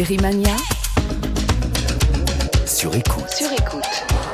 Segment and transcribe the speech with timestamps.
[0.00, 0.56] Série Mania.
[2.64, 3.28] Sur écoute.
[3.28, 4.29] Sur écoute.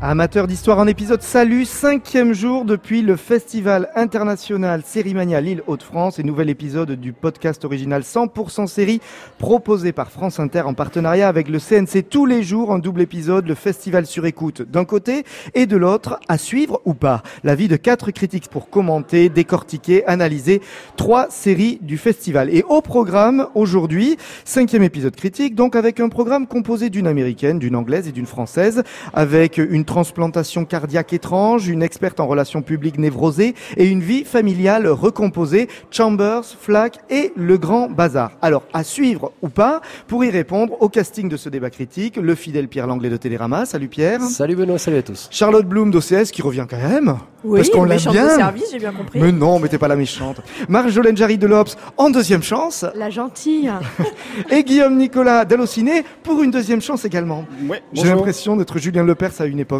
[0.00, 6.22] Amateurs d'histoire en épisode, salut, cinquième jour depuis le Festival international Sérimania Lille Hauts-de-France et
[6.22, 9.00] nouvel épisode du podcast original 100% série
[9.38, 13.48] proposé par France Inter en partenariat avec le CNC tous les jours, un double épisode,
[13.48, 15.24] le Festival sur écoute d'un côté
[15.54, 17.24] et de l'autre, à suivre ou pas.
[17.42, 20.62] La vie de quatre critiques pour commenter, décortiquer, analyser
[20.96, 22.54] trois séries du festival.
[22.54, 27.74] Et au programme aujourd'hui, cinquième épisode critique, donc avec un programme composé d'une américaine, d'une
[27.74, 33.54] anglaise et d'une française, avec une transplantation cardiaque étrange, une experte en relations publiques névrosée
[33.78, 38.32] et une vie familiale recomposée, Chambers, Flack et le grand bazar.
[38.42, 42.34] Alors, à suivre ou pas, pour y répondre au casting de ce débat critique, le
[42.34, 43.64] fidèle Pierre Langlais de Télérama.
[43.64, 44.20] Salut Pierre.
[44.20, 45.28] Salut Benoît, salut à tous.
[45.30, 47.16] Charlotte Bloom d'OCS qui revient quand même.
[47.44, 48.26] Oui, parce qu'on l'aime méchante bien.
[48.26, 49.20] de service, j'ai bien compris.
[49.20, 50.40] Mais non, mais t'es pas la méchante.
[50.68, 52.84] Marjolaine Jarry de l'Obs en deuxième chance.
[52.94, 53.72] La gentille.
[54.50, 57.46] Et Guillaume Nicolas d'Allociné pour une deuxième chance également.
[57.68, 59.77] Ouais, J'ai l'impression d'être Julien Lepers à une époque.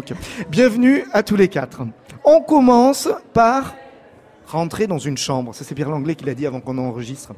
[0.49, 1.81] Bienvenue à tous les quatre.
[2.23, 3.75] On commence par
[4.45, 5.53] rentrer dans une chambre.
[5.53, 7.33] Ça, c'est Pierre Langlais qui l'a dit avant qu'on enregistre.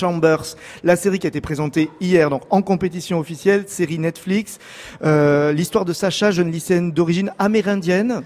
[0.00, 4.58] Chambers, la série qui a été présentée hier, donc en compétition officielle, série Netflix.
[5.04, 8.22] Euh, L'histoire de Sacha, jeune lycéenne d'origine amérindienne.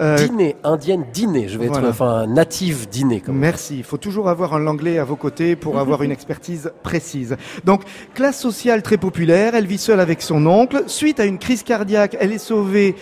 [0.00, 1.48] Euh, Dîner, indienne, dîner.
[1.48, 3.20] Je vais être enfin native dîner.
[3.20, 3.78] Comme Merci.
[3.78, 7.36] Il faut toujours avoir un Langlais à vos côtés pour avoir une expertise précise.
[7.64, 7.82] Donc,
[8.14, 9.54] classe sociale très populaire.
[9.54, 10.84] Elle vit seule avec son oncle.
[10.86, 12.94] Suite à une crise cardiaque, elle est sauvée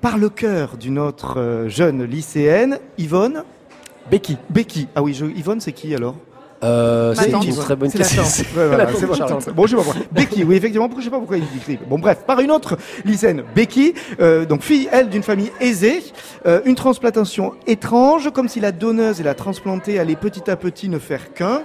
[0.00, 3.42] par le cœur d'une autre euh, jeune lycéenne, Yvonne.
[4.10, 4.36] Becky.
[4.50, 4.88] Becky.
[4.94, 6.16] Ah oui, je- Yvonne, c'est qui alors?
[6.62, 8.22] Euh, c'est une très bonne question.
[8.56, 9.50] Ouais, voilà, tante.
[9.50, 10.02] Bon, je sais pas pourquoi.
[10.12, 13.44] Becky, oui, effectivement, je sais pas pourquoi il dit Bon, bref, par une autre lycéenne,
[13.54, 16.02] Becky, euh, donc fille, elle, d'une famille aisée,
[16.46, 20.88] euh, une transplantation étrange, comme si la donneuse et la transplantée allaient petit à petit
[20.88, 21.62] ne faire qu'un.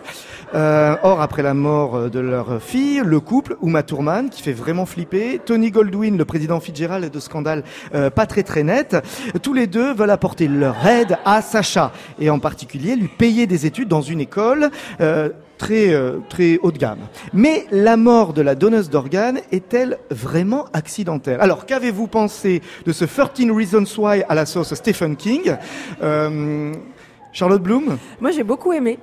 [0.56, 4.54] Euh, or, après la mort euh, de leur fille, le couple, Uma Thurman, qui fait
[4.54, 8.95] vraiment flipper, Tony Goldwyn, le président Fitzgerald de Scandale, euh, pas très très net,
[9.42, 13.66] tous les deux veulent apporter leur aide à Sacha, et en particulier lui payer des
[13.66, 14.70] études dans une école
[15.02, 16.99] euh, très euh, très haut de gamme.
[17.33, 23.05] Mais la mort de la donneuse d'organes est-elle vraiment accidentelle Alors, qu'avez-vous pensé de ce
[23.05, 25.55] 13 Reasons Why à la sauce Stephen King?
[26.02, 26.73] Euh,
[27.33, 27.98] Charlotte Bloom?
[28.21, 28.99] Moi, j'ai beaucoup aimé.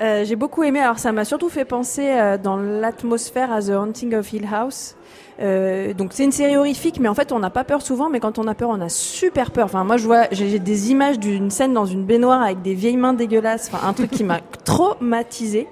[0.00, 0.80] Euh, j'ai beaucoup aimé.
[0.80, 4.96] Alors, ça m'a surtout fait penser euh, dans l'atmosphère à The Haunting of Hill House.
[5.40, 8.20] Euh, donc c'est une série horrifique, mais en fait on n'a pas peur souvent, mais
[8.20, 9.64] quand on a peur, on a super peur.
[9.64, 12.74] Enfin moi je vois, j'ai j'ai des images d'une scène dans une baignoire avec des
[12.74, 15.66] vieilles mains dégueulasses, enfin un truc qui m'a traumatisé.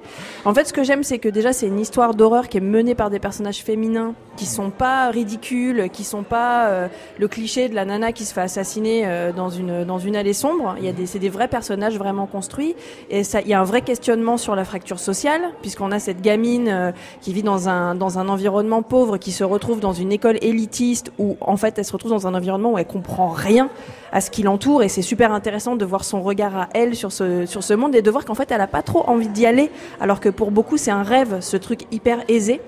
[0.46, 2.94] En fait ce que j'aime c'est que déjà c'est une histoire d'horreur qui est menée
[2.94, 6.88] par des personnages féminins qui sont pas ridicules, qui sont pas euh,
[7.18, 10.32] le cliché de la nana qui se fait assassiner euh, dans une dans une allée
[10.32, 10.76] sombre.
[10.78, 12.76] Il y a des c'est des vrais personnages vraiment construits.
[13.10, 16.22] Et ça il y a un vrai questionnement sur la fracture sociale puisqu'on a cette
[16.22, 20.12] gamine euh, qui vit dans un dans un environnement pauvre qui se retrouve dans une
[20.12, 23.68] école élitiste où en fait elle se retrouve dans un environnement où elle comprend rien
[24.12, 24.84] à ce qui l'entoure.
[24.84, 27.96] Et c'est super intéressant de voir son regard à elle sur ce sur ce monde
[27.96, 29.72] et de voir qu'en fait elle a pas trop envie d'y aller.
[30.00, 32.60] Alors que pour beaucoup c'est un rêve ce truc hyper aisé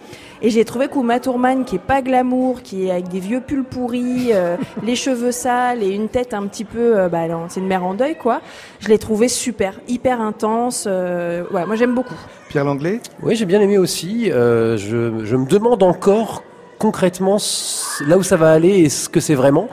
[0.42, 3.64] et j'ai trouvé qu'Uma Thurman qui est pas glamour qui est avec des vieux pulls
[3.64, 7.60] pourris euh, les cheveux sales et une tête un petit peu euh, bah non, c'est
[7.60, 8.40] une mère en deuil quoi
[8.80, 12.16] je l'ai trouvé super hyper intense euh, ouais moi j'aime beaucoup
[12.50, 13.00] Pierre Langlais?
[13.22, 14.28] Oui, j'ai bien aimé aussi.
[14.32, 16.42] Euh, je, je me demande encore
[16.80, 17.36] concrètement
[18.08, 19.68] là où ça va aller et ce que c'est vraiment,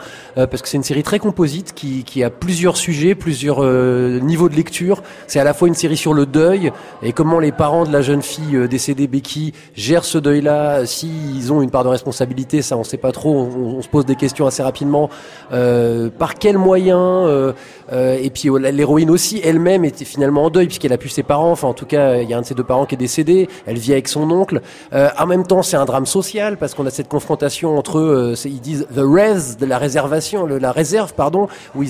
[0.46, 4.50] parce que c'est une série très composite qui, qui a plusieurs sujets, plusieurs euh, niveaux
[4.50, 5.02] de lecture.
[5.26, 6.72] C'est à la fois une série sur le deuil
[7.02, 10.86] et comment les parents de la jeune fille euh, décédée Becky gèrent ce deuil-là.
[10.86, 13.36] S'ils ont une part de responsabilité, ça on sait pas trop.
[13.36, 15.10] On, se pose des questions assez rapidement.
[15.54, 17.54] Euh, par quels moyens euh,
[17.92, 21.24] euh, Et puis oh, l'héroïne aussi elle-même était finalement en deuil puisqu'elle a pu ses
[21.24, 21.52] parents.
[21.52, 23.48] Enfin en tout cas, il y a un de ses deux parents qui est décédé.
[23.66, 24.62] Elle vit avec son oncle.
[24.94, 28.36] Euh, en même temps, c'est un drame social parce qu'on a cette confrontation entre eux.
[28.36, 31.84] euh, ils disent the res de la réservation, la réserve, pardon, où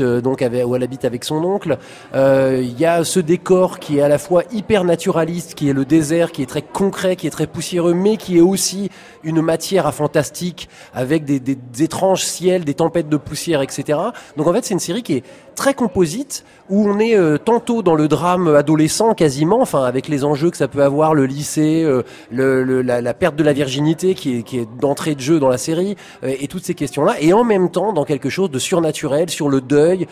[0.00, 1.78] euh, donc où elle habite avec son oncle.
[2.14, 5.72] Euh, Il y a ce décor qui est à la fois hyper naturaliste, qui est
[5.72, 8.90] le désert, qui est très concret, qui est très poussiéreux, mais qui est aussi
[9.24, 13.98] une matière à fantastique avec des, étranges ciels, des tempêtes de poussière, etc.
[14.36, 15.24] Donc en fait, c'est une série qui est
[15.54, 20.24] très composite où on est euh, tantôt dans le drame adolescent quasiment, enfin avec les
[20.24, 24.80] enjeux que ça peut avoir, le lycée, euh, la, perte de la virginité qui est,
[24.80, 27.92] d'entrée de jeu dans la série euh, et toutes ces questions-là, et en même temps
[27.92, 30.06] dans quelque chose de surnaturel, sur le deuil,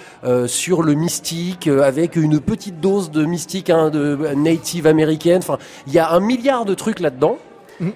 [0.46, 5.38] sur le mystique, avec une petite dose de mystique hein, de native américaine.
[5.38, 7.38] Enfin, il y a un milliard de trucs là-dedans.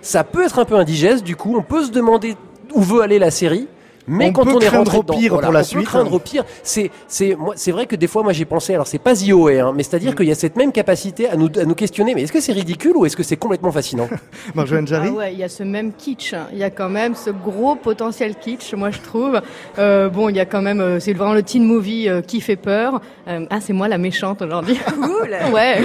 [0.00, 2.36] Ça peut être un peu indigeste, du coup, on peut se demander
[2.74, 3.68] où veut aller la série.
[4.08, 5.80] Mais On quand peut on est craindre rentré au pire voilà, pour la on suite.
[5.80, 6.44] Peut craindre au pire.
[6.62, 8.74] C'est, c'est, moi, c'est vrai que des fois, moi, j'ai pensé.
[8.74, 10.14] Alors, c'est pas ZOE, hein, mais c'est-à-dire Mm.
[10.14, 12.14] qu'il y a cette même capacité à nous, à nous questionner.
[12.14, 14.08] Mais est-ce que c'est ridicule ou est-ce que c'est complètement fascinant?
[14.54, 16.34] Marjolaine Jarry Ah ouais, il y a ce même kitsch.
[16.34, 16.46] hein.
[16.52, 19.40] Il y a quand même ce gros potentiel kitsch, moi je trouve.
[19.78, 22.40] Euh, bon, il y a quand même, euh, c'est vraiment le teen movie euh, qui
[22.40, 23.00] fait peur.
[23.28, 24.78] Euh, ah, c'est moi la méchante aujourd'hui.
[24.96, 25.30] Cool.
[25.52, 25.78] ouais.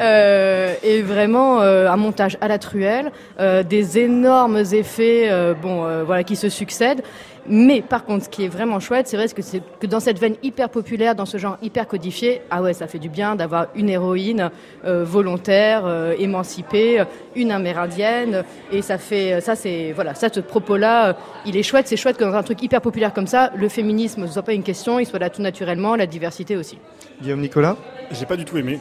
[0.00, 3.10] Euh, et vraiment euh, un montage à la truelle,
[3.40, 7.02] euh, des énormes effets, euh, bon, euh, voilà, qui se succèdent.
[7.48, 10.18] Mais par contre, ce qui est vraiment chouette, c'est vrai que c'est que dans cette
[10.18, 13.68] veine hyper populaire, dans ce genre hyper codifié, ah ouais, ça fait du bien d'avoir
[13.74, 14.50] une héroïne
[14.84, 17.04] euh, volontaire, euh, émancipée, euh,
[17.34, 21.12] une amérindienne, et ça fait, ça c'est, voilà, ça ce propos-là, euh,
[21.46, 21.88] il est chouette.
[21.88, 24.52] C'est chouette que dans un truc hyper populaire comme ça, le féminisme ne soit pas
[24.52, 26.78] une question, il soit là tout naturellement, la diversité aussi.
[27.22, 27.76] Guillaume Nicolas?
[28.10, 28.78] J'ai pas du tout aimé.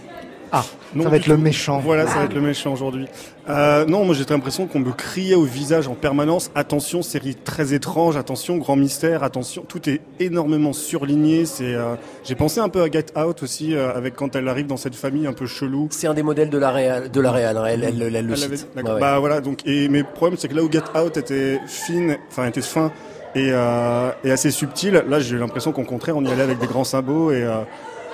[0.52, 0.64] Ah,
[0.96, 1.80] Non, ça va être le méchant.
[1.80, 3.08] Voilà, ça va être le méchant aujourd'hui.
[3.50, 7.74] Euh, non, moi j'ai l'impression qu'on me criait au visage en permanence attention, série très
[7.74, 9.64] étrange, attention, grand mystère, attention.
[9.68, 11.46] Tout est énormément surligné.
[11.46, 14.68] C'est, euh, j'ai pensé un peu à Get Out aussi, euh, avec quand elle arrive
[14.68, 15.88] dans cette famille un peu chelou.
[15.92, 17.58] C'est un des modèles de la réal, de la réal.
[17.68, 18.68] Elle, elle, elle, elle le cite.
[18.76, 18.92] d'accord.
[18.92, 19.02] Ouais, ouais.
[19.02, 22.18] Bah voilà, donc et mais le problème c'est que là où Get Out était fine,
[22.30, 22.92] enfin était fin
[23.36, 26.60] et, euh, et assez subtil, là j'ai eu l'impression qu'au contraire on y allait avec
[26.60, 27.60] des grands sabots et euh,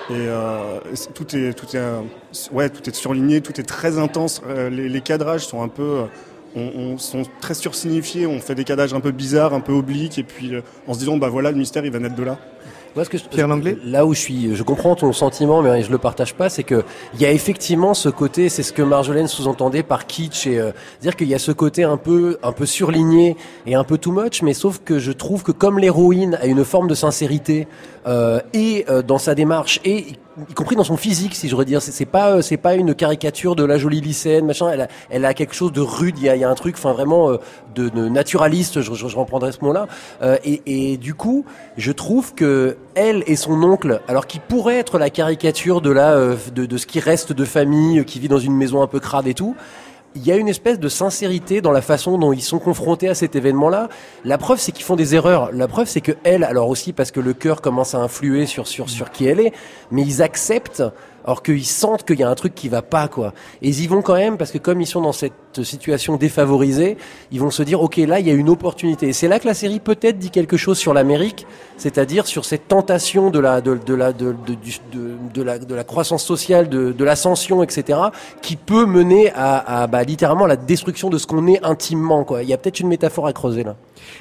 [0.09, 0.79] et, euh,
[1.15, 2.01] tout est tout est euh,
[2.51, 4.41] ouais tout est surligné, tout est très intense.
[4.47, 6.01] Euh, les, les cadrages sont un peu
[6.55, 10.19] on, on- sont très sursignifiés, on fait des cadrages un peu bizarres, un peu obliques,
[10.19, 10.51] et puis
[10.87, 12.37] en se disant bah voilà le mystère il va naître de là.
[12.95, 15.81] Moi, ce que je- Pierre Langlais Là où je suis, je comprends ton sentiment, mais
[15.81, 16.83] je le partage pas, c'est que
[17.15, 20.71] il y a effectivement ce côté, c'est ce que Marjolaine sous-entendait par kitsch, et euh,
[21.01, 23.35] dire qu'il y a ce côté un peu, un peu surligné
[23.65, 26.63] et un peu too much, mais sauf que je trouve que comme l'héroïne a une
[26.63, 27.67] forme de sincérité
[28.05, 30.05] euh, et euh, dans sa démarche et
[30.49, 32.95] y compris dans son physique, si je veux dire, c'est pas, euh, c'est pas une
[32.95, 34.69] caricature de la jolie lycéenne, machin.
[34.71, 36.15] Elle a, elle a quelque chose de rude.
[36.17, 37.37] Il y a, y a un truc, enfin vraiment euh,
[37.75, 38.81] de, de naturaliste.
[38.81, 39.87] Je, je, je reprendrai ce mot-là.
[40.21, 41.45] Euh, et, et du coup,
[41.77, 46.11] je trouve que elle et son oncle, alors qui pourrait être la caricature de la,
[46.13, 48.99] euh, de, de ce qui reste de famille, qui vit dans une maison un peu
[48.99, 49.55] crade et tout.
[50.15, 53.15] Il y a une espèce de sincérité dans la façon dont ils sont confrontés à
[53.15, 53.89] cet événement-là.
[54.23, 55.51] La preuve, c'est qu'ils font des erreurs.
[55.51, 58.67] La preuve, c'est que elle, alors aussi parce que le cœur commence à influer sur
[58.67, 59.53] sur sur qui elle est,
[59.89, 60.83] mais ils acceptent
[61.25, 63.33] alors qu'ils sentent qu'il y a un truc qui va pas quoi.
[63.61, 66.97] Et ils y vont quand même parce que comme ils sont dans cette situation défavorisée,
[67.31, 69.09] ils vont se dire ok là il y a une opportunité.
[69.09, 71.45] Et c'est là que la série peut-être dit quelque chose sur l'Amérique,
[71.77, 74.33] c'est-à-dire sur cette tentation de la de, la de,
[75.43, 77.99] la de la croissance sociale, de, l'ascension, etc.
[78.41, 82.43] qui peut mener à, bah, littéralement la destruction de ce qu'on est intimement quoi.
[82.43, 83.75] Il y a peut-être une métaphore à creuser là.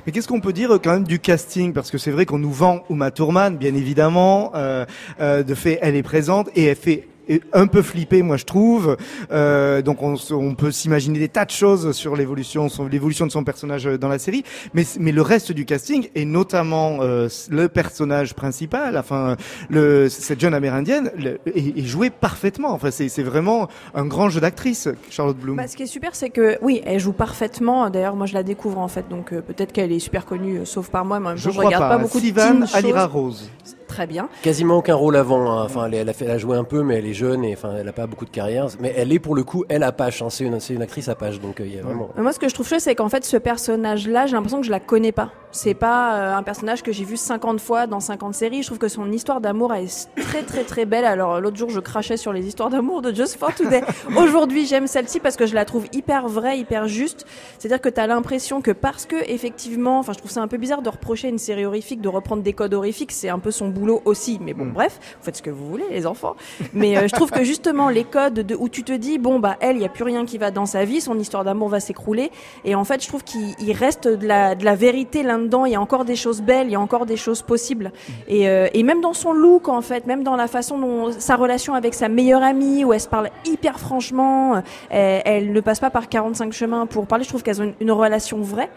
[0.06, 1.72] Mais qu'est-ce qu'on peut dire euh, quand même du casting?
[1.72, 4.52] Parce que c'est vrai qu'on nous vend Uma Thurman, bien évidemment.
[4.54, 4.84] Euh,
[5.20, 7.08] euh, de fait, elle est présente et elle fait
[7.52, 8.96] un peu flipper, moi je trouve.
[9.30, 13.44] Euh, donc on, on peut s'imaginer des tas de choses sur l'évolution, l'évolution de son
[13.44, 14.42] personnage euh, dans la série.
[14.74, 19.36] Mais, mais le reste du casting et notamment euh, le personnage principal, enfin
[19.70, 22.72] le, cette jeune amérindienne, le- est, est joué parfaitement.
[22.72, 25.56] Enfin c'est c'est vraiment un grand jeu d'actrice, Charlotte Bloom.
[25.56, 27.88] Bah, ce qui est super, c'est que oui, elle joue parfaitement.
[27.90, 30.64] D'ailleurs, moi, je la découvre en fait, donc euh, peut-être qu'elle est super connue, euh,
[30.64, 31.20] sauf par moi.
[31.20, 31.96] Même je crois regarde pas.
[31.96, 33.06] pas, beaucoup Sivan de Alira.
[33.06, 33.50] Rose.
[33.92, 34.30] Très bien.
[34.42, 35.52] Quasiment aucun rôle avant.
[35.52, 35.64] hein.
[35.64, 37.52] Enfin, elle, elle a fait, elle a joué un peu, mais elle est jeune et
[37.52, 38.68] enfin, elle a pas beaucoup de carrière.
[38.80, 40.22] Mais elle est pour le coup, elle Apache.
[40.22, 40.30] Hein.
[40.30, 42.08] C'est une, c'est une actrice Apache, donc euh, il y a vraiment.
[42.16, 44.70] Moi, ce que je trouve chouette, c'est qu'en fait, ce personnage-là, j'ai l'impression que je
[44.70, 45.30] la connais pas.
[45.54, 48.62] C'est pas euh, un personnage que j'ai vu 50 fois dans 50 séries.
[48.62, 51.04] Je trouve que son histoire d'amour est très très très belle.
[51.04, 53.82] Alors l'autre jour, je crachais sur les histoires d'amour de Just for Today.
[54.16, 57.26] Aujourd'hui, j'aime celle-ci parce que je la trouve hyper vraie, hyper juste.
[57.58, 60.56] C'est-à-dire que tu as l'impression que parce que effectivement, enfin, je trouve ça un peu
[60.56, 63.12] bizarre de reprocher une série horrifique de reprendre des codes horrifiques.
[63.12, 64.38] C'est un peu son boulot aussi.
[64.40, 66.36] Mais bon, bref, vous faites ce que vous voulez, les enfants.
[66.72, 69.56] Mais euh, je trouve que justement les codes de où tu te dis bon bah
[69.60, 71.80] elle, il y a plus rien qui va dans sa vie, son histoire d'amour va
[71.80, 72.30] s'écrouler.
[72.64, 75.64] Et en fait, je trouve qu'il il reste de la, de la vérité là-dedans.
[75.64, 77.92] Il y a encore des choses belles, il y a encore des choses possibles.
[78.28, 81.36] Et, euh, et même dans son look, en fait, même dans la façon dont sa
[81.36, 84.60] relation avec sa meilleure amie, où elle se parle hyper franchement, euh,
[84.90, 87.24] elle, elle ne passe pas par 45 chemins pour parler.
[87.24, 88.70] Je trouve qu'elles ont une, une relation vraie.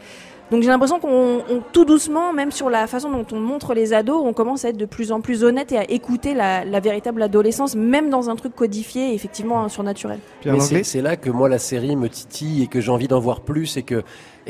[0.52, 3.94] Donc j'ai l'impression qu'on on- tout doucement, même sur la façon dont on montre les
[3.94, 6.80] ados, on commence à être de plus en plus honnête et à écouter la, la
[6.80, 10.20] véritable adolescence, même dans un truc codifié, et effectivement surnaturel.
[10.84, 13.78] C'est là que moi la série me titille et que j'ai envie d'en voir plus
[13.78, 14.04] et que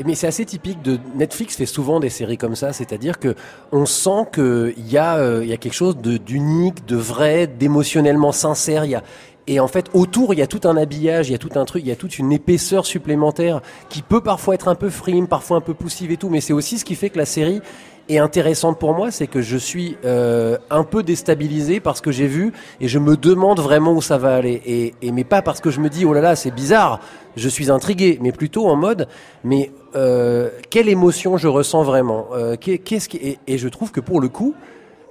[0.04, 3.34] mais c'est assez typique de Netflix fait souvent des séries comme ça, c'est-à-dire que
[3.72, 6.96] on sent que il y a euh, il y a quelque chose de d'unique, de
[6.96, 9.02] vrai, d'émotionnellement sincère, il y a
[9.48, 11.64] et en fait, autour, il y a tout un habillage, il y a tout un
[11.64, 15.28] truc, il y a toute une épaisseur supplémentaire qui peut parfois être un peu frime,
[15.28, 17.60] parfois un peu poussive et tout, mais c'est aussi ce qui fait que la série
[18.08, 22.12] est intéressante pour moi, c'est que je suis euh, un peu déstabilisé par ce que
[22.12, 24.62] j'ai vu et je me demande vraiment où ça va aller.
[24.64, 27.00] Et, et mais pas parce que je me dis oh là là c'est bizarre,
[27.36, 29.08] je suis intrigué, mais plutôt en mode
[29.42, 32.28] mais euh, quelle émotion je ressens vraiment.
[32.32, 34.54] Euh, Qu'est-ce qui et, et je trouve que pour le coup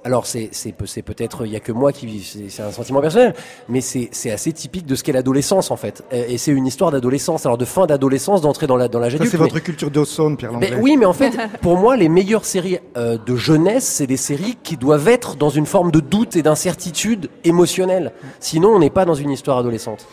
[0.06, 0.72] alors c'est
[1.04, 3.34] peut-être il y a que moi qui c'est un sentiment personnel,
[3.68, 6.04] mais c'est assez typique de ce qu'est l'adolescence en fait.
[6.12, 9.36] Et, c'est une histoire d'adolescence, alors de fin d'adolescence, d'entrer dans la dans la C'est
[9.36, 10.78] votre culture d'Ossone, Pierre Lambert.
[10.80, 14.56] oui, mais en fait, pour moi, les meilleures séries euh, de jeunesse, c'est des séries
[14.62, 18.12] qui doivent être dans une forme de doute et d'incertitude émotionnelle.
[18.38, 20.06] Sinon, on n'est pas dans une histoire adolescente.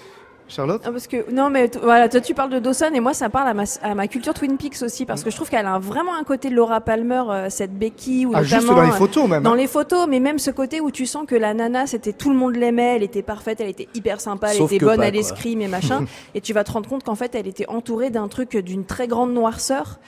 [0.54, 3.30] Charlotte ah, parce que non mais voilà toi tu parles de Dawson et moi ça
[3.30, 5.80] parle à ma, à ma culture Twin Peaks aussi parce que je trouve qu'elle a
[5.80, 9.28] vraiment un côté de Laura Palmer euh, cette Becky ou ah, juste dans les photos
[9.28, 9.58] même dans hein.
[9.58, 12.36] les photos mais même ce côté où tu sens que la nana c'était tout le
[12.36, 15.68] monde l'aimait elle était parfaite elle était hyper sympa elle était bonne à l'escrime et
[15.68, 16.06] machin
[16.36, 19.08] et tu vas te rendre compte qu'en fait elle était entourée d'un truc d'une très
[19.08, 20.00] grande noirceur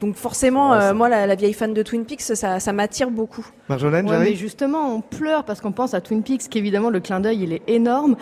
[0.00, 3.44] donc forcément, euh, moi, la, vieille fan de Twin Peaks, ça, ça m'attire beaucoup.
[3.68, 7.18] Marjolaine, ouais, mais justement, on pleure parce qu'on pense à Twin Peaks, qu'évidemment le clin
[7.18, 8.16] d'œil il est énorme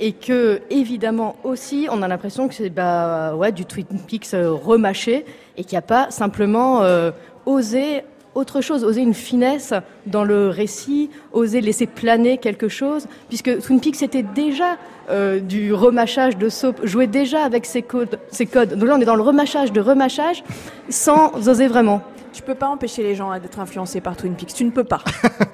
[0.00, 4.52] et que évidemment aussi on a l'impression que c'est bah ouais du Twin Peaks euh,
[4.52, 5.24] remâché
[5.56, 7.10] et qu'il n'y a pas simplement euh,
[7.46, 8.02] osé
[8.34, 9.74] autre chose, oser une finesse
[10.06, 14.76] dans le récit, oser laisser planer quelque chose, puisque Twin Peaks était déjà
[15.10, 18.74] euh, du remâchage de soap, jouait déjà avec ses codes, ses codes.
[18.74, 20.44] Donc là, on est dans le remâchage de remâchage,
[20.88, 22.02] sans oser vraiment.
[22.32, 24.54] Tu peux pas empêcher les gens d'être influencés par Twin Peaks.
[24.54, 25.02] Tu ne peux pas.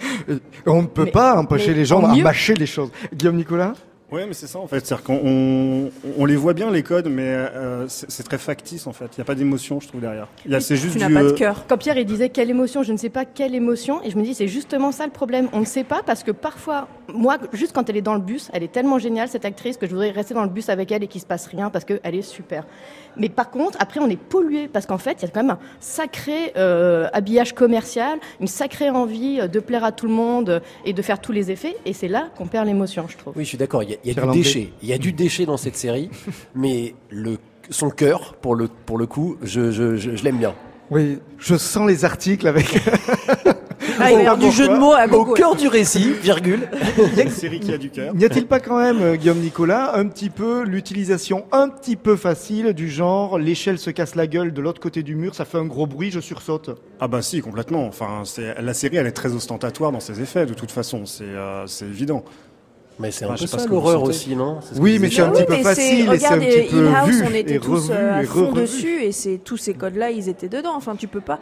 [0.66, 2.90] on ne peut pas empêcher les gens à mâcher les choses.
[3.14, 3.74] Guillaume Nicolas?
[4.14, 4.84] Oui, mais c'est ça en fait.
[4.84, 9.06] C'est-à-dire qu'on on, les voit bien les codes, mais euh, c'est très factice en fait.
[9.12, 10.28] Il n'y a pas d'émotion, je trouve derrière.
[10.46, 11.64] Il c'est juste tu n'as pas de cœur.
[11.68, 14.22] Quand Pierre il disait quelle émotion, je ne sais pas quelle émotion, et je me
[14.22, 15.48] dis c'est justement ça le problème.
[15.52, 18.50] On ne sait pas parce que parfois, moi, juste quand elle est dans le bus,
[18.52, 21.02] elle est tellement géniale cette actrice que je voudrais rester dans le bus avec elle
[21.02, 22.64] et qu'il se passe rien parce qu'elle est super.
[23.16, 25.50] Mais par contre, après, on est pollué parce qu'en fait, il y a quand même
[25.50, 30.92] un sacré euh, habillage commercial, une sacrée envie de plaire à tout le monde et
[30.92, 33.34] de faire tous les effets, et c'est là qu'on perd l'émotion, je trouve.
[33.36, 33.82] Oui, je suis d'accord.
[33.82, 34.72] Il y a, du déchet.
[34.82, 36.10] Il y a du déchet dans cette série,
[36.54, 37.38] mais le,
[37.70, 40.54] son cœur, pour le, pour le coup, je, je, je, je l'aime bien.
[40.90, 42.66] Oui, je sens les articles avec.
[44.00, 46.68] Ah, du jeu de mots à Au cœur du récit, virgule.
[46.98, 48.14] Il y a une série qui a du cœur.
[48.14, 52.16] N'y a-t-il pas quand même, euh, Guillaume Nicolas, un petit peu l'utilisation un petit peu
[52.16, 55.58] facile du genre l'échelle se casse la gueule de l'autre côté du mur, ça fait
[55.58, 56.70] un gros bruit, je sursaute
[57.00, 57.86] Ah bah si, complètement.
[57.86, 58.22] Enfin,
[58.60, 62.24] la série, elle est très ostentatoire dans ses effets, de toute façon, c'est euh, évident.
[62.98, 64.58] Mais c'est un peu ça l'horreur aussi, non?
[64.76, 67.58] Oui, mais c'est un petit peu facile et c'est un petit peu vu on était
[67.58, 70.74] tous euh, à fond dessus et c'est tous ces codes-là, ils étaient dedans.
[70.76, 71.40] Enfin, tu peux pas.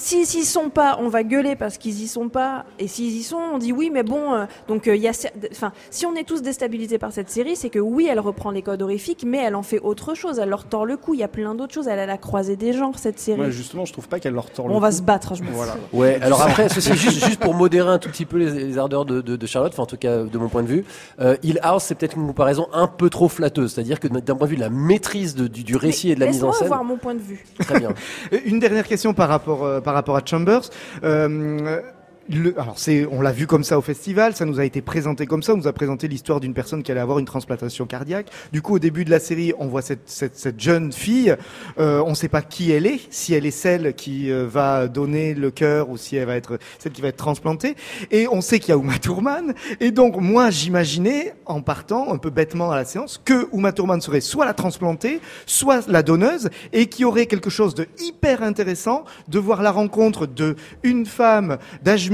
[0.00, 2.64] S'ils y sont pas, on va gueuler parce qu'ils y sont pas.
[2.78, 4.32] Et s'ils y sont, on dit oui, mais bon.
[4.32, 5.12] Euh, donc il euh, y a,
[5.52, 8.62] enfin, si on est tous déstabilisés par cette série, c'est que oui, elle reprend les
[8.62, 10.38] codes horrifiques, mais elle en fait autre chose.
[10.38, 11.12] Elle leur tord le cou.
[11.12, 11.86] Il y a plein d'autres choses.
[11.86, 13.42] Elle a la croisée des genres cette série.
[13.42, 14.78] Ouais, justement, je trouve pas qu'elle leur tord le on cou.
[14.78, 15.74] On va se battre, je me voilà.
[15.92, 16.18] Ouais.
[16.22, 19.36] Alors après, ceci, juste, juste pour modérer un tout petit peu les, ardeurs de, de,
[19.36, 20.86] de, Charlotte, enfin en tout cas de mon point de vue,
[21.20, 23.74] euh, Hill House, c'est peut-être une comparaison un peu trop flatteuse.
[23.74, 26.20] C'est-à-dire que d'un point de vue de la maîtrise de, du, du, récit et de
[26.20, 26.68] la mise en scène.
[26.68, 27.44] voir mon point de vue.
[27.58, 27.90] Très bien.
[28.46, 30.70] une dernière question par rapport euh, par rapport à Chambers.
[31.02, 31.80] Euh,
[32.56, 35.42] alors c'est, on l'a vu comme ça au festival, ça nous a été présenté comme
[35.42, 38.26] ça, on nous a présenté l'histoire d'une personne qui allait avoir une transplantation cardiaque.
[38.52, 41.34] Du coup, au début de la série, on voit cette, cette, cette jeune fille,
[41.78, 44.88] euh, on ne sait pas qui elle est, si elle est celle qui euh, va
[44.88, 47.74] donner le cœur ou si elle va être celle qui va être transplantée.
[48.10, 49.54] Et on sait qu'il y a Uma Thurman.
[49.80, 54.00] Et donc moi, j'imaginais, en partant un peu bêtement à la séance, que Uma Thurman
[54.00, 58.42] serait soit la transplantée, soit la donneuse, et qu'il y aurait quelque chose de hyper
[58.42, 62.10] intéressant de voir la rencontre de une femme d'âge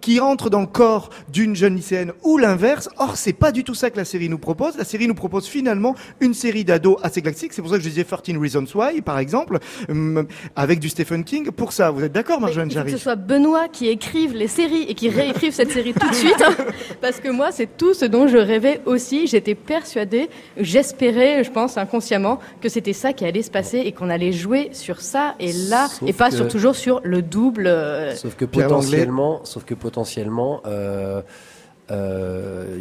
[0.00, 2.88] qui rentre dans le corps d'une jeune lycéenne ou l'inverse.
[2.98, 4.76] Or, c'est pas du tout ça que la série nous propose.
[4.76, 7.52] La série nous propose finalement une série d'ados assez classique.
[7.52, 9.58] C'est pour ça que je disais 13 Reasons Why, par exemple,
[9.90, 10.24] euh,
[10.56, 11.50] avec du Stephen King.
[11.50, 14.86] Pour ça, vous êtes d'accord, Marjolaine Jarry Que ce soit Benoît qui écrive les séries
[14.88, 16.54] et qui réécrive cette série tout de suite, hein.
[17.00, 19.26] parce que moi, c'est tout ce dont je rêvais aussi.
[19.26, 24.10] J'étais persuadée, j'espérais, je pense inconsciemment, que c'était ça qui allait se passer et qu'on
[24.10, 27.66] allait jouer sur ça et là, et pas sur toujours sur le double.
[27.66, 31.22] Euh, Sauf que potentiellement, sauf que potentiellement, euh,
[31.90, 32.78] euh,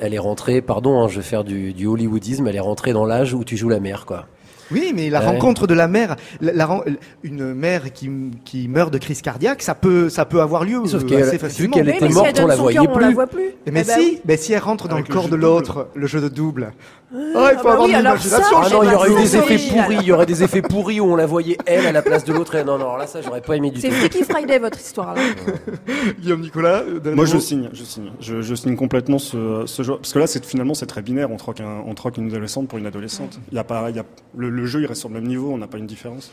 [0.00, 3.04] elle est rentrée, pardon, hein, je vais faire du, du hollywoodisme, elle est rentrée dans
[3.04, 4.26] l'âge où tu joues la mère, quoi.
[4.72, 6.68] Oui, mais la rencontre de la mère, la,
[7.22, 8.10] une mère qui,
[8.44, 11.76] qui, meurt de crise cardiaque, ça peut, ça peut avoir lieu Sauf assez facilement.
[11.76, 13.00] Vu qu'elle était morte, on la voyait plus.
[13.00, 13.50] la voit plus.
[13.66, 16.20] Mais, eh ben si, mais si elle rentre dans le corps de l'autre, le jeu
[16.20, 16.72] de double.
[17.14, 18.56] Ah, oh, il faut ah avoir oui, l'imagination.
[18.56, 19.96] Ah non, il y aurait eu des effets pourris.
[20.00, 22.32] Il y aurait des effets pourris où on la voyait elle à la place de
[22.32, 22.56] l'autre.
[22.58, 23.80] Non, non, alors là, ça, j'aurais pas aimé du tout.
[23.82, 25.22] C'est Freaky Friday, votre histoire, là.
[26.20, 26.82] Guillaume Nicolas.
[27.14, 28.12] Moi, je signe, je signe.
[28.20, 29.96] Je, je signe complètement ce, ce jeu.
[29.96, 31.30] Parce que là, c'est, finalement, c'est très binaire.
[31.30, 33.38] On troque un, on troque une adolescente pour une adolescente.
[33.50, 34.04] Il y a pas, il y a,
[34.36, 36.30] le, le le jeu il reste sur le même niveau, on n'a pas une différence.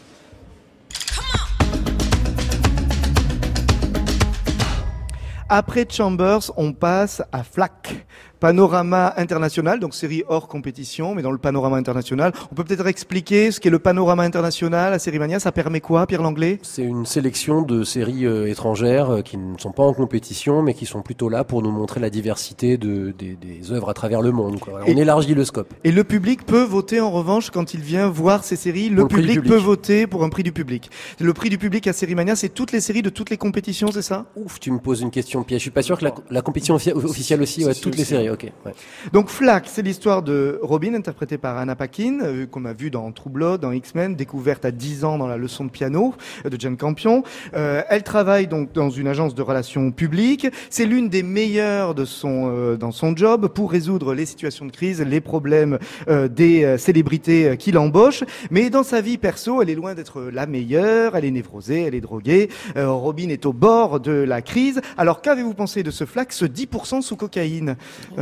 [5.50, 8.05] Après Chambers, on passe à Flack.
[8.39, 12.31] Panorama international, donc série hors compétition, mais dans le panorama international.
[12.51, 15.39] On peut peut-être expliquer ce qu'est le panorama international à Sérimania.
[15.39, 16.58] Ça permet quoi, Pierre Langlais?
[16.62, 20.74] C'est une sélection de séries euh, étrangères euh, qui ne sont pas en compétition, mais
[20.74, 24.22] qui sont plutôt là pour nous montrer la diversité de, des, des œuvres à travers
[24.22, 24.60] le monde.
[24.60, 24.81] Quoi.
[24.88, 25.74] Et- on élargit le scope.
[25.84, 28.88] Et le public peut voter en revanche quand il vient voir ces séries.
[28.89, 30.89] Le public, peut voter pour un prix du public.
[31.19, 34.01] Le prix du public à Sérimania, c'est toutes les séries de toutes les compétitions, c'est
[34.01, 34.27] ça?
[34.38, 35.60] Ouf, tu me poses une question piège.
[35.60, 38.28] Je suis pas sûr que la, la compétition offi- officielle aussi, ouais, toutes les si.
[38.65, 38.74] Ouais.
[39.13, 43.12] Donc Flack, c'est l'histoire de Robin, interprétée par Anna Paquin, euh, qu'on a vu dans
[43.12, 43.29] True
[43.62, 46.13] dans X-Men, découverte à 10 ans dans la leçon de piano
[46.45, 47.24] euh, de Jane Campion.
[47.53, 50.48] Euh, elle travaille donc dans une agence de relations publiques.
[50.69, 54.71] C'est l'une des meilleures de son euh, dans son job pour résoudre les situations de
[54.71, 58.24] crise, les problèmes des célébrités qui l'embauchent.
[58.51, 61.15] Mais dans sa vie perso, elle est loin d'être la meilleure.
[61.15, 62.50] Elle est névrosée, elle est droguée.
[62.75, 64.81] Robin est au bord de la crise.
[64.98, 67.75] Alors qu'avez-vous pensé de ce Flack, ce 10% sous cocaïne?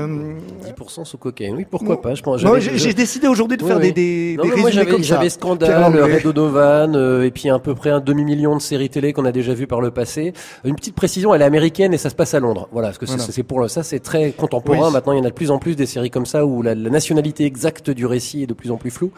[0.05, 1.55] 10% sous cocaïne.
[1.55, 2.01] Oui, pourquoi Non.
[2.01, 2.43] pas Je pense.
[2.43, 3.91] non, j'avais- j'ai décidé aujourd'hui de Oui, faire oui.
[3.93, 6.17] des, des, Non, des mais moi j'avais j'avais Scandale, Langlais.
[6.17, 9.31] Red O'Donovan, euh, et puis à peu près un demi-million de séries télé qu'on a
[9.31, 10.33] déjà vues par le passé.
[10.63, 12.67] Une petite précision, elle est américaine et ça se passe à Londres.
[12.71, 13.31] Voilà, parce que c'est- Voilà.
[13.31, 14.87] c'est pour ça c'est très contemporain.
[14.87, 14.93] Oui.
[14.93, 16.75] Maintenant, il y en a de plus en plus des séries comme ça où la,
[16.75, 19.11] la nationalité exacte du récit est de plus en plus floue.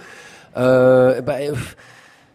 [0.58, 1.54] Euh, bah, euh,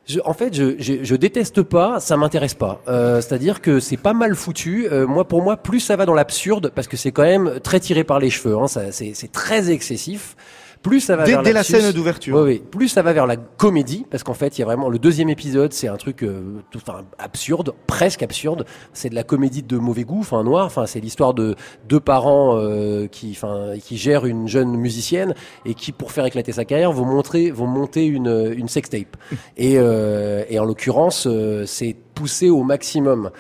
[0.06, 2.82] je, en fait, je, je, je déteste pas, ça m'intéresse pas.
[2.88, 4.86] Euh, C'est-à-dire que c'est pas mal foutu.
[4.90, 7.80] Euh, moi, pour moi, plus ça va dans l'absurde, parce que c'est quand même très
[7.80, 8.56] tiré par les cheveux.
[8.56, 10.36] Hein, c'est très excessif.
[10.84, 12.36] Plus ça va Dès, vers dès la l'absurde- scène d'ouverture.
[12.36, 12.62] oui, oui.
[12.70, 15.30] Plus ça va vers la comédie, parce qu'en fait, il y a vraiment le deuxième
[15.30, 18.66] épisode, c'est un truc euh, tout, enfin, absurde, presque absurde.
[18.92, 20.66] C'est de la comédie de mauvais goût, enfin noir.
[20.66, 21.56] Enfin, c'est l'histoire de
[21.88, 26.52] deux parents euh, qui, enfin, qui gèrent une jeune musicienne et qui, pour faire éclater
[26.52, 29.16] sa carrière, vont montrer, vont monter une, une sextape.
[29.56, 33.30] Et, euh, et en l'occurrence, euh, c'est poussé au maximum.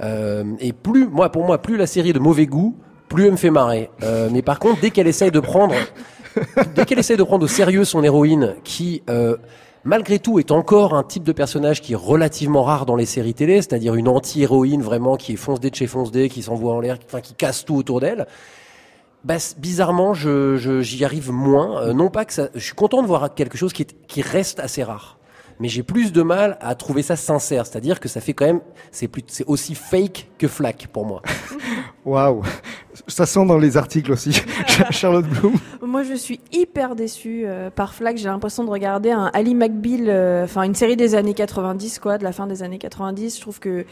[0.00, 2.76] Euh, et plus, moi, pour moi, plus la série de mauvais goût,
[3.08, 3.90] plus elle me fait marrer.
[4.02, 5.74] Euh, mais par contre, dès qu'elle essaye de prendre
[6.74, 9.36] dès qu'elle essaie de prendre au sérieux son héroïne, qui euh,
[9.84, 13.34] malgré tout est encore un type de personnage qui est relativement rare dans les séries
[13.34, 16.72] télé, c'est-à-dire une anti-héroïne vraiment qui est fonce dé de chez fonce dé, qui s'envoie
[16.74, 18.26] en l'air, qui- enfin qui casse tout autour d'elle.
[19.24, 21.80] Bah, bizarrement, je- j'y arrive moins.
[21.82, 24.20] Euh, non pas que ça, je suis content de voir quelque chose qui, est, qui
[24.22, 25.18] reste assez rare.
[25.62, 28.60] Mais j'ai plus de mal à trouver ça sincère, c'est-à-dire que ça fait quand même,
[28.90, 31.22] c'est plus, c'est aussi fake que flac pour moi.
[32.04, 32.42] Waouh,
[33.06, 34.42] ça sent dans les articles aussi.
[34.90, 35.54] Charlotte Bloom.
[35.80, 38.16] Moi, je suis hyper déçue euh, par Flack.
[38.16, 42.18] J'ai l'impression de regarder un Ali McBeal, euh, enfin une série des années 90, quoi,
[42.18, 43.36] de la fin des années 90.
[43.36, 43.86] Je trouve que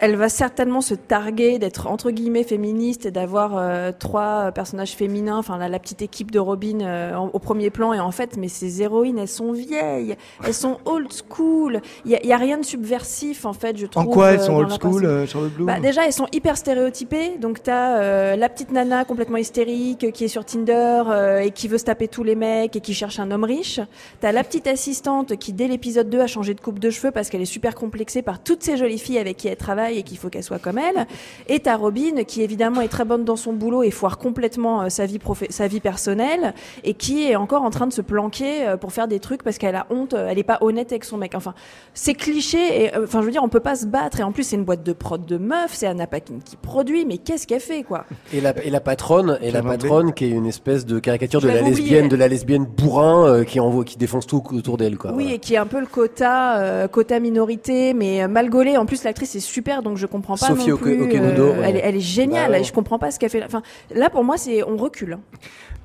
[0.00, 5.36] elle va certainement se targuer d'être entre guillemets féministe et d'avoir euh, trois personnages féminins,
[5.38, 7.92] enfin la, la petite équipe de Robin euh, en- au premier plan.
[7.92, 11.80] Et en fait, mais ces héroïnes, elles sont vieilles, elles sont old school.
[12.04, 14.04] Il y a, il y a rien de subversif en fait, je trouve.
[14.04, 16.56] En quoi elles euh, sont old school, euh, Charlotte Bloom Bah, déjà, elles sont hyper
[16.56, 17.36] stéréotypées.
[17.38, 21.50] Donc, t'as euh, la petite nana complètement hystérique euh, qui est sur Tinder euh, et
[21.50, 23.80] qui veut se taper tous les mecs et qui cherche un homme riche.
[24.20, 27.28] T'as la petite assistante qui, dès l'épisode 2, a changé de coupe de cheveux parce
[27.28, 30.18] qu'elle est super complexée par toutes ces jolies filles avec qui elle travaille et qu'il
[30.18, 31.06] faut qu'elle soit comme elle.
[31.48, 34.88] Et t'as Robin qui, évidemment, est très bonne dans son boulot et foire complètement euh,
[34.88, 38.66] sa, vie profé- sa vie personnelle et qui est encore en train de se planquer
[38.66, 41.04] euh, pour faire des trucs parce qu'elle a honte, euh, elle est pas honnête avec
[41.04, 41.32] son mec.
[41.34, 41.54] Enfin,
[41.94, 44.32] c'est cliché et euh, enfin je veux dire on peut pas se battre et en
[44.32, 47.46] plus c'est une boîte de prod de meufs, c'est Anna Paquin qui produit mais qu'est-ce
[47.46, 48.04] qu'elle fait quoi?
[48.32, 51.48] Et la, et la patronne, et la patronne qui est une espèce de caricature de
[51.48, 55.12] la lesbienne, de la lesbienne bourrin euh, qui envoie, qui défonce tout autour d'elle, quoi.
[55.12, 55.36] Oui Voilà.
[55.36, 58.76] et qui est un peu le quota euh, quota minorité mais mal gaulé.
[58.76, 61.00] En plus l'actrice est super donc je comprends pas Sophie non plus.
[61.02, 61.64] Okenudo, euh, ouais.
[61.68, 62.64] elle, est- elle est géniale Bah ouais.
[62.64, 63.40] je comprends pas ce qu'elle fait.
[63.40, 63.46] là.
[63.46, 63.62] Enfin
[63.94, 65.18] là pour moi c'est on recule.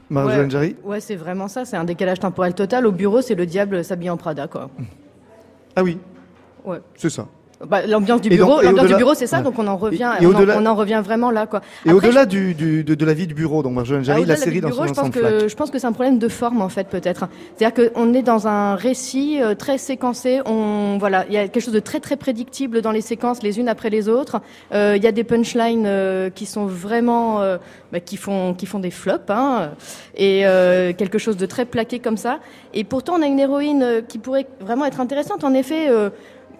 [0.09, 0.49] Marjolaine Ouais.
[0.51, 1.65] Jarry Ouais, c'est vraiment ça.
[1.65, 2.85] C'est un décalage temporel total.
[2.85, 4.69] Au bureau, c'est le diable s'habille en Prada, quoi.
[5.75, 5.97] Ah oui,
[6.63, 6.77] Ouais.
[6.95, 7.27] c'est ça.
[7.65, 9.37] Bah, l'ambiance du bureau, l'ambiance du bureau, c'est ça.
[9.37, 9.43] Ouais.
[9.43, 11.61] Donc on en revient, Et- et on, en- on en revient vraiment là, quoi.
[11.85, 14.35] Et au-delà du, du- de, de la vie du bureau, donc Marjolaine Jarry, Ah, la
[14.35, 16.27] de série dans son bureau, je pense que je pense que c'est un problème de
[16.27, 17.29] forme en fait peut-être.
[17.55, 20.41] C'est-à-dire qu'on est dans un récit euh, très séquencé.
[20.45, 23.57] On voilà, il y a quelque chose de très très prédictible dans les séquences les
[23.57, 24.41] unes après les autres.
[24.73, 27.57] Euh, Il y a des punchlines euh, qui sont vraiment euh,
[27.93, 29.71] bah, qui font qui font des flops hein,
[30.17, 32.39] et euh, quelque chose de très plaqué comme ça.
[32.73, 35.45] Et pourtant on a une héroïne qui pourrait vraiment être intéressante.
[35.45, 35.87] En effet.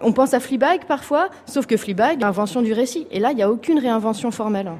[0.01, 3.07] On pense à Fleabag parfois, sauf que Fleabag, invention du récit.
[3.11, 4.71] Et là, il n'y a aucune réinvention formelle.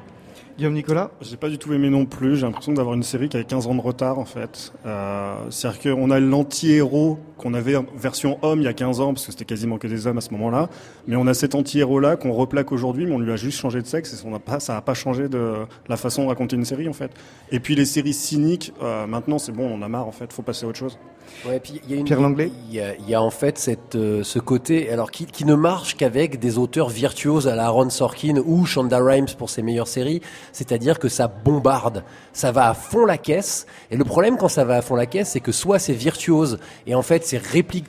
[0.56, 2.36] Guillaume Nicolas J'ai pas du tout aimé non plus.
[2.36, 4.72] J'ai l'impression d'avoir une série qui a 15 ans de retard en fait.
[4.86, 9.12] Euh, C'est-à-dire qu'on a l'anti-héros qu'on avait en version homme il y a 15 ans
[9.12, 10.70] parce que c'était quasiment que des hommes à ce moment-là.
[11.06, 13.82] Mais on a cet anti-héros là qu'on replaque aujourd'hui, mais on lui a juste changé
[13.82, 15.52] de sexe et on n'a pas, ça n'a pas changé de
[15.88, 17.10] la façon de raconter une série en fait.
[17.52, 20.32] Et puis les séries cyniques, euh, maintenant c'est bon, on en a marre en fait.
[20.32, 20.98] Faut passer à autre chose.
[21.44, 23.30] Ouais, puis il y a une- Pierre Langlais Il y a, il y a en
[23.30, 27.56] fait cette, euh, ce côté, alors qui, qui ne marche qu'avec des auteurs virtuoses à
[27.56, 30.22] la Aaron Sorkin ou Shonda Rhimes pour ses meilleures séries,
[30.56, 33.66] c'est-à-dire que ça bombarde, ça va à fond la caisse.
[33.90, 36.58] Et le problème quand ça va à fond la caisse, c'est que soit c'est virtuose
[36.86, 37.84] et en fait c'est réplique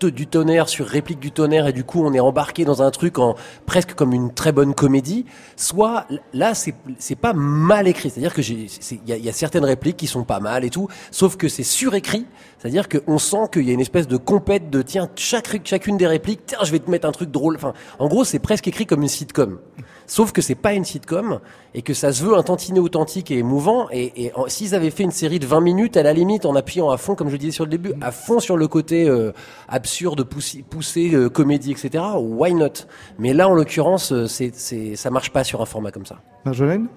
[0.00, 3.18] du tonnerre sur réplique du tonnerre et du coup on est embarqué dans un truc
[3.18, 5.24] en presque comme une très bonne comédie
[5.56, 8.10] soit là c'est c'est pas mal écrit.
[8.10, 10.06] C'est à dire que j'ai c'est- il y a, il y a certaines répliques qui
[10.06, 12.26] sont pas mal et tout sauf que c'est surécrit.
[12.58, 15.48] C'est à dire qu'on sent qu'il y a une espèce de compète de tiens chaque
[15.66, 17.56] chacune des répliques tiens je vais te mettre un truc drôle.
[17.56, 19.58] Enfin en gros c'est presque écrit comme une sitcom
[20.06, 21.40] Sauf que c'est pas une sitcom
[21.74, 23.88] et que ça se veut un tantinet authentique et émouvant.
[23.90, 26.90] Et, et s'ils avaient fait une série de 20 minutes, à la limite, en appuyant
[26.90, 29.32] à fond, comme je disais sur le début, à fond sur le côté euh,
[29.68, 32.04] absurde, poussé, poussé euh, comédie, etc.
[32.16, 32.86] Why not?
[33.18, 36.20] Mais là, en l'occurrence, euh, c'est, c'est, ça marche pas sur un format comme ça.
[36.44, 36.88] Marjolaine?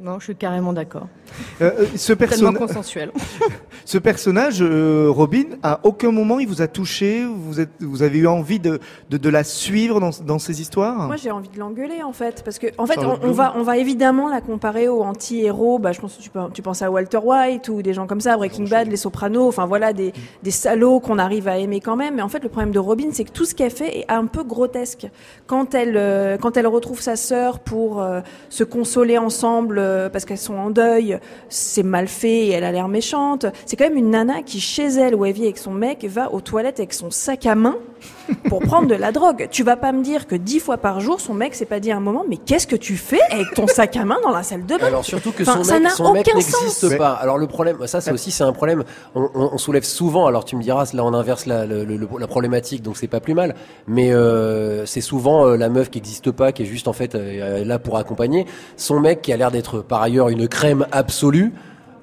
[0.00, 1.08] Non, je suis carrément d'accord.
[1.60, 3.10] Euh, euh, ce, Tellement perso- consensuel.
[3.84, 8.18] ce personnage, euh, Robin, à aucun moment il vous a touché, vous, êtes, vous avez
[8.18, 8.78] eu envie de,
[9.10, 11.06] de, de la suivre dans, dans ces histoires?
[11.08, 13.76] Moi, j'ai envie de l'engueuler en fait, parce que en fait, on, va, on va
[13.76, 15.78] évidemment la comparer aux anti-héros.
[15.80, 18.36] Bah, je pense que tu, tu penses à Walter White ou des gens comme ça,
[18.36, 19.48] Breaking Bad, Les Sopranos.
[19.48, 20.12] Enfin voilà, des,
[20.44, 22.14] des salauds qu'on arrive à aimer quand même.
[22.16, 24.26] Mais en fait, le problème de Robin, c'est que tout ce qu'elle fait est un
[24.26, 25.08] peu grotesque.
[25.48, 30.24] Quand elle, euh, quand elle retrouve sa sœur pour euh, se consoler ensemble euh, parce
[30.24, 33.46] qu'elles sont en deuil, c'est mal fait et elle a l'air méchante.
[33.66, 36.32] C'est quand même une nana qui, chez elle, où elle vit avec son mec, va
[36.32, 37.76] aux toilettes avec son sac à main
[38.48, 39.48] pour prendre de la drogue.
[39.50, 41.90] Tu vas pas me dire que dix fois par jour, son mec s'est pas dit
[41.90, 44.42] à un moment, mais qu'est-ce que tu fais avec ton sac à main dans la
[44.42, 44.86] salle de bain?
[44.86, 47.12] Alors surtout que Enfin, son ça mec, son mec n'existe pas.
[47.12, 48.84] Alors le problème, ça c'est aussi c'est un problème.
[49.14, 50.26] On, on- on soulève souvent.
[50.26, 53.20] Alors tu me diras, là on inverse la, le- le- la problématique, donc c'est pas
[53.20, 53.54] plus mal.
[53.86, 57.14] Mais euh, c'est souvent euh, la meuf qui n'existe pas, qui est juste en fait
[57.14, 58.46] euh, là pour accompagner.
[58.76, 61.52] Son mec qui a l'air d'être par ailleurs une crème absolue.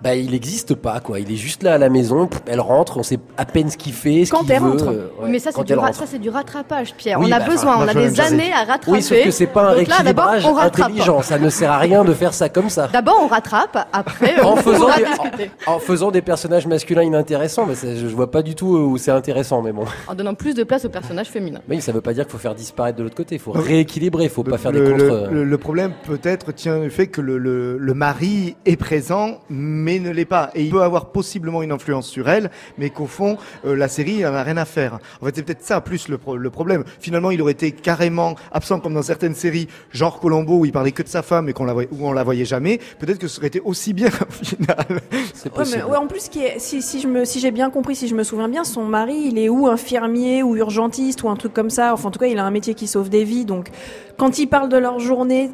[0.05, 1.19] Bah, il n'existe pas, quoi.
[1.19, 2.29] Il est juste là à la maison.
[2.45, 4.69] Elle rentre, on sait à peine ce qu'il fait, ce Quand qu'il elle veut.
[4.69, 4.87] rentre.
[4.89, 5.89] euh, ouais, mais ça, c'est du, ra-
[6.21, 7.19] du rattrapage, Pierre.
[7.19, 8.91] Oui, on a bah, besoin, on a des années à rattraper.
[8.91, 11.23] Oui, sauf que c'est pas un Donc rééquilibrage intelligent.
[11.23, 12.87] Ça ne sert à rien de faire ça comme ça.
[12.93, 14.89] D'abord, on rattrape, après, en on faisant,
[15.37, 18.53] des, en, en faisant des personnages masculins inintéressants, mais c'est- je, je vois pas du
[18.53, 19.85] tout où c'est intéressant, mais bon.
[20.07, 21.61] En donnant plus de place aux personnages féminins.
[21.67, 24.25] Oui, ça veut pas dire qu'il faut faire disparaître de l'autre côté, il faut rééquilibrer,
[24.25, 25.03] il faut pas faire le, des contre.
[25.03, 30.11] le- euh, le- problème peut-être tient au fait que le mari est présent mais ne
[30.11, 33.75] l'est pas et il peut avoir possiblement une influence sur elle mais qu'au fond euh,
[33.75, 34.99] la série n'en a rien à faire.
[35.21, 36.83] En fait c'est peut-être ça plus le, pro- le problème.
[36.99, 40.91] Finalement il aurait été carrément absent comme dans certaines séries genre Colombo où il parlait
[40.91, 42.79] que de sa femme et qu'on la voyait, où on la voyait jamais.
[42.99, 44.75] Peut-être que ce serait été aussi bien au final.
[45.33, 45.83] c'est Ouais, mais possible.
[45.85, 48.07] ouais, en plus, ce qui est, si, si je me, si j'ai bien compris, si
[48.07, 51.53] je me souviens bien, son mari, il est ou infirmier ou urgentiste ou un truc
[51.53, 51.93] comme ça.
[51.93, 53.45] Enfin, en tout cas, il a un métier qui sauve des vies.
[53.45, 53.69] Donc,
[54.17, 55.51] quand il parle de leur journée,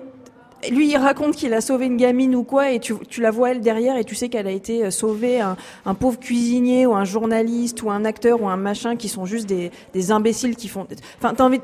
[0.70, 3.52] lui, il raconte qu'il a sauvé une gamine ou quoi, et tu, tu la vois
[3.52, 6.94] elle derrière, et tu sais qu'elle a été euh, sauvée un, un pauvre cuisinier ou
[6.94, 10.68] un journaliste ou un acteur ou un machin qui sont juste des, des imbéciles qui
[10.68, 10.88] font.
[11.18, 11.60] Enfin, t'as envie.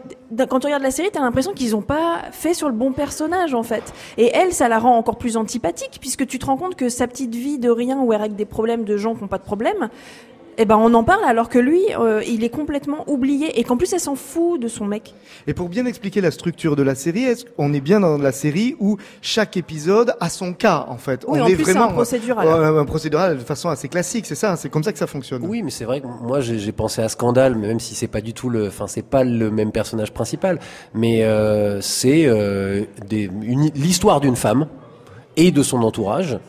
[0.49, 3.53] Quand tu regardes la série, t'as l'impression qu'ils ont pas fait sur le bon personnage
[3.53, 3.93] en fait.
[4.17, 7.07] Et elle, ça la rend encore plus antipathique puisque tu te rends compte que sa
[7.07, 9.43] petite vie de rien où elle règle des problèmes de gens qui n'ont pas de
[9.43, 9.89] problème.
[10.59, 13.77] Eh ben, on en parle alors que lui, euh, il est complètement oublié et qu'en
[13.77, 15.13] plus, elle s'en fout de son mec.
[15.45, 18.31] Et pour bien expliquer la structure de la série, est-ce qu'on est bien dans la
[18.31, 21.23] série où chaque épisode a son cas en fait?
[21.27, 22.47] Oui, On en est plus, c'est vraiment un procédural.
[22.47, 25.45] Ouais, un procédural de façon assez classique, c'est ça, c'est comme ça que ça fonctionne.
[25.45, 28.21] Oui, mais c'est vrai que moi j'ai j'ai pensé à Scandale, même si c'est pas
[28.21, 30.59] du tout le, enfin c'est pas le même personnage principal,
[30.95, 34.67] mais euh, c'est euh, des- une- l'histoire d'une femme
[35.35, 36.39] et de son entourage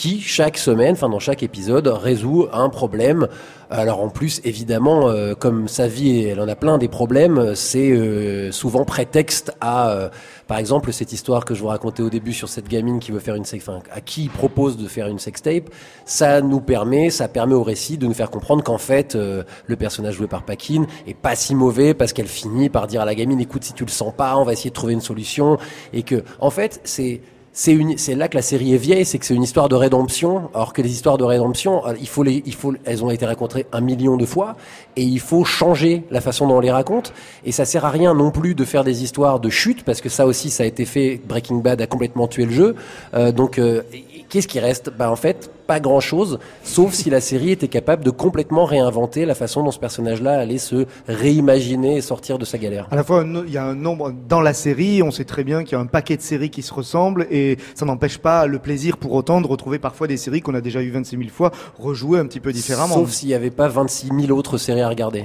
[0.00, 3.28] qui chaque semaine, enfin dans chaque épisode, résout un problème.
[3.68, 7.90] Alors en plus, évidemment, euh, comme sa vie, elle en a plein des problèmes, c'est
[7.90, 10.08] euh, souvent prétexte à, euh,
[10.48, 13.20] par exemple, cette histoire que je vous racontais au début sur cette gamine qui veut
[13.20, 15.68] faire une sex, enfin, à qui il propose de faire une sextape.
[16.06, 19.76] Ça nous permet, ça permet au récit de nous faire comprendre qu'en fait, euh, le
[19.76, 23.14] personnage joué par Paquin est pas si mauvais parce qu'elle finit par dire à la
[23.14, 25.58] gamine, écoute, si tu le sens pas, on va essayer de trouver une solution,
[25.92, 27.20] et que, en fait, c'est
[27.52, 29.74] c'est une, c'est là que la série est vieille, c'est que c'est une histoire de
[29.74, 30.50] rédemption.
[30.54, 33.26] Alors que les histoires de rédemption, euh, il faut les, il faut, elles ont été
[33.26, 34.56] racontées un million de fois,
[34.96, 37.12] et il faut changer la façon dont on les raconte.
[37.44, 40.08] Et ça sert à rien non plus de faire des histoires de chute, parce que
[40.08, 41.20] ça aussi, ça a été fait.
[41.26, 42.76] Breaking Bad a complètement tué le jeu.
[43.14, 43.82] Euh, donc, euh,
[44.30, 48.10] qu'est-ce qui reste Bah en fait, pas grand-chose, sauf si la série était capable de
[48.10, 52.88] complètement réinventer la façon dont ce personnage-là allait se réimaginer et sortir de sa galère.
[52.90, 55.62] À la fois, il y a un nombre dans la série, on sait très bien
[55.64, 58.58] qu'il y a un paquet de séries qui se ressemblent et ça n'empêche pas le
[58.58, 61.50] plaisir pour autant de retrouver parfois des séries qu'on a déjà eu 26 000 fois
[61.78, 62.94] rejouées un petit peu différemment.
[62.94, 65.24] Sauf s'il n'y avait pas 26 000 autres séries à regarder.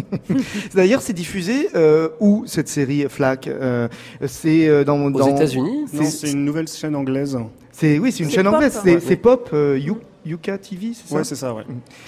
[0.74, 3.88] D'ailleurs, c'est diffusé euh, où cette série Flack euh,
[4.26, 5.84] C'est euh, dans, Aux dans- États-Unis?
[5.92, 7.38] Non, c'est une nouvelle chaîne anglaise.
[7.78, 8.76] C'est oui, c'est une chaîne Pop, anglaise.
[8.76, 8.80] hein.
[8.84, 9.00] C'est Ouais.
[9.06, 9.98] c'est Pop euh, You.
[10.24, 11.62] Yuka TV, c'est ça Ouais, c'est ça, ouais.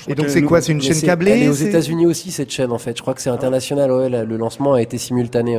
[0.09, 0.61] Et donc c'est quoi?
[0.61, 1.31] C'est une chaîne câblée?
[1.31, 2.97] Elle est aux États-Unis aussi cette chaîne en fait.
[2.97, 3.93] Je crois que c'est international.
[3.93, 5.57] Ouais, la- le lancement a été simultané.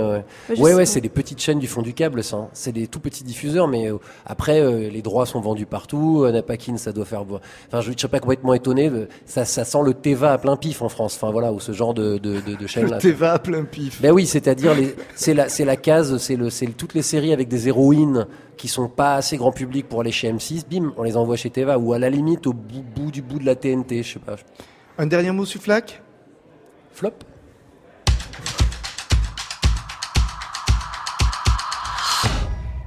[0.58, 2.36] Ouais, ouais, c'est des petites chaînes du fond du câble, ça.
[2.36, 2.48] hein.
[2.52, 3.96] C'est des tout petits diffuseurs, mais euh,
[4.26, 6.24] après euh, les droits sont vendus partout.
[6.26, 7.22] Euh, Napakin, ça doit faire.
[7.22, 8.90] Enfin, je ne serais pas complètement étonné.
[8.90, 11.18] euh, Ça, ça sent le Teva à plein pif en France.
[11.22, 12.98] Enfin voilà, ou ce genre de, de, de, de chaîne là.
[12.98, 14.02] Le Teva à plein pif.
[14.02, 17.32] Ben oui, c'est-à-dire les- c'est la c'est la case, c'est le c'est toutes les séries
[17.32, 18.28] avec des héroïnes
[18.60, 20.66] qui sont pas assez grand public pour aller chez M6.
[20.70, 23.40] Bim, on les envoie chez Teva ou à la limite au bout, bout du bout
[23.40, 24.36] de la TNT, je sais pas.
[24.98, 26.04] Un dernier mot, Souflac
[26.92, 27.14] Flop.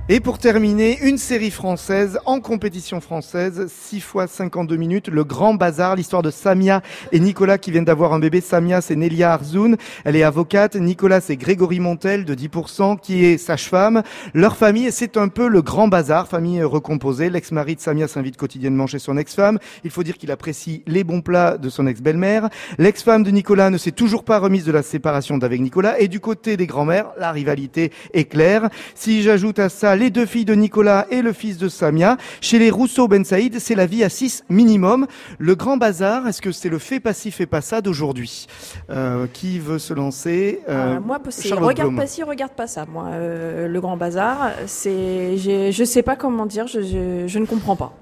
[0.08, 5.54] Et pour terminer, une série française en compétition française, 6 fois 52 minutes, Le Grand
[5.54, 8.40] Bazar, l'histoire de Samia et Nicolas qui viennent d'avoir un bébé.
[8.40, 10.74] Samia, c'est Nelia Arzoun, elle est avocate.
[10.74, 14.02] Nicolas, c'est Grégory Montel de 10%, qui est sage-femme.
[14.34, 17.30] Leur famille, c'est un peu le Grand Bazar, famille recomposée.
[17.30, 19.60] L'ex-mari de Samia s'invite quotidiennement chez son ex-femme.
[19.84, 22.48] Il faut dire qu'il apprécie les bons plats de son ex-belle-mère.
[22.76, 26.00] L'ex-femme de Nicolas ne s'est toujours pas remise de la séparation d'avec Nicolas.
[26.00, 28.68] Et du côté des grands-mères, la rivalité est claire.
[28.96, 32.58] Si j'ajoute à ça les deux filles de Nicolas et le fils de Samia, chez
[32.58, 35.06] les Rousseau Ben Saïd, c'est la vie à 6 minimum.
[35.38, 38.46] Le grand bazar, est-ce que c'est le fait pas ci, fait pas ça d'aujourd'hui?
[38.90, 42.86] Euh, Qui veut se lancer Euh, Ah, moi, c'est regarde pas ci, regarde pas ça.
[42.86, 47.46] Moi, euh, le grand bazar, c'est, je sais pas comment dire, je, je, je ne
[47.46, 47.92] comprends pas.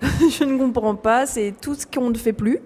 [0.02, 1.26] je ne comprends pas.
[1.26, 2.58] C'est tout ce qu'on ne fait plus.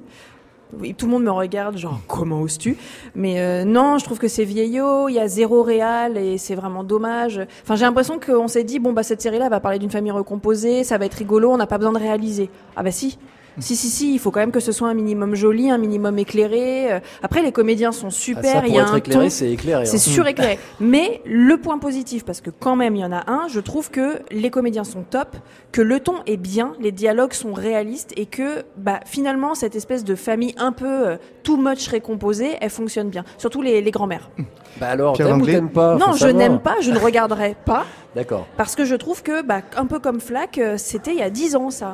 [0.76, 2.76] Oui, tout le monde me regarde, genre comment oses-tu?
[3.14, 5.08] Mais euh, non, je trouve que c'est vieillot.
[5.08, 7.40] Il y a zéro réal et c'est vraiment dommage.
[7.62, 10.84] Enfin, j'ai l'impression qu'on s'est dit bon bah cette série-là va parler d'une famille recomposée,
[10.84, 12.50] ça va être rigolo, on n'a pas besoin de réaliser.
[12.76, 13.18] Ah bah si.
[13.60, 16.18] Si, si, si, il faut quand même que ce soit un minimum joli, un minimum
[16.18, 16.92] éclairé.
[16.92, 19.24] Euh, Après, les comédiens sont Ah, super, ça il pour y a être un éclairé,
[19.24, 19.30] ton.
[19.30, 19.86] c'est éclairé.
[19.86, 20.12] C'est hein.
[20.12, 20.58] suréclairé.
[20.80, 23.90] Mais le point positif, parce que quand même il y en a un, je trouve
[23.90, 25.36] que les comédiens sont top,
[25.72, 30.04] que le ton est bien, les dialogues sont réalistes et que bah, finalement cette espèce
[30.04, 33.24] de famille un peu euh, too much récomposée, elle fonctionne bien.
[33.38, 34.30] Surtout les, les grands-mères.
[34.80, 37.84] Bah alors, Pierre t'aimes ou t'aimes pas non, je n'aime pas, je ne regarderai pas,
[38.14, 38.46] D'accord.
[38.56, 41.30] parce que je trouve que, bah, un peu comme Flack, euh, c'était il y a
[41.30, 41.92] 10 ans ça.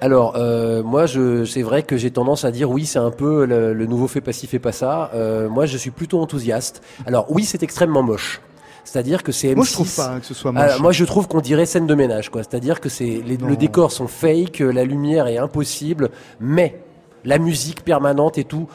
[0.00, 3.46] Alors, euh, moi, je, c'est vrai que j'ai tendance à dire oui, c'est un peu
[3.46, 5.10] le, le nouveau fait pas ci, fait pas ça.
[5.14, 6.82] Euh, moi, je suis plutôt enthousiaste.
[7.06, 8.40] Alors, oui, c'est extrêmement moche.
[8.84, 9.56] C'est-à-dire que c'est M6.
[9.56, 10.70] Moi, je trouve pas hein, que ce soit moche.
[10.74, 12.42] Ah, moi, je trouve qu'on dirait scène de ménage, quoi.
[12.42, 16.80] C'est-à-dire que c'est le décor sont fake, la lumière est impossible, mais
[17.24, 18.68] la musique permanente et tout.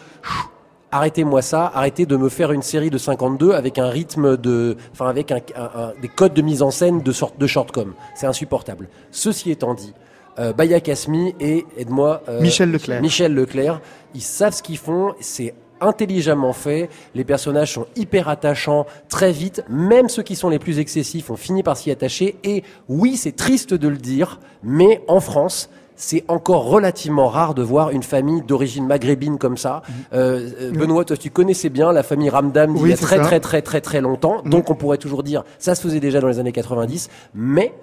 [0.93, 5.07] Arrêtez-moi ça, arrêtez de me faire une série de 52 avec un rythme de, enfin
[5.07, 7.93] avec un, un- un- des codes de mise en scène de sorte de shortcom.
[8.13, 8.89] C'est insupportable.
[9.09, 9.93] Ceci étant dit,
[10.39, 13.01] euh, Baya Kasmi et aide-moi euh, Michel Leclerc.
[13.01, 13.81] Michel Leclerc,
[14.13, 19.63] ils savent ce qu'ils font, c'est intelligemment fait, les personnages sont hyper attachants très vite,
[19.67, 23.35] même ceux qui sont les plus excessifs ont fini par s'y attacher et oui, c'est
[23.35, 28.41] triste de le dire, mais en France, c'est encore relativement rare de voir une famille
[28.41, 29.83] d'origine maghrébine comme ça.
[30.13, 33.17] Euh, euh, Benoît, toi, tu connaissais bien la famille Ramdam d'il Oui, y a très,
[33.17, 33.23] ça.
[33.23, 34.41] très très très très longtemps.
[34.43, 37.73] Donc on pourrait toujours dire ça se faisait déjà dans les années 90, mais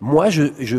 [0.00, 0.78] moi, je, je,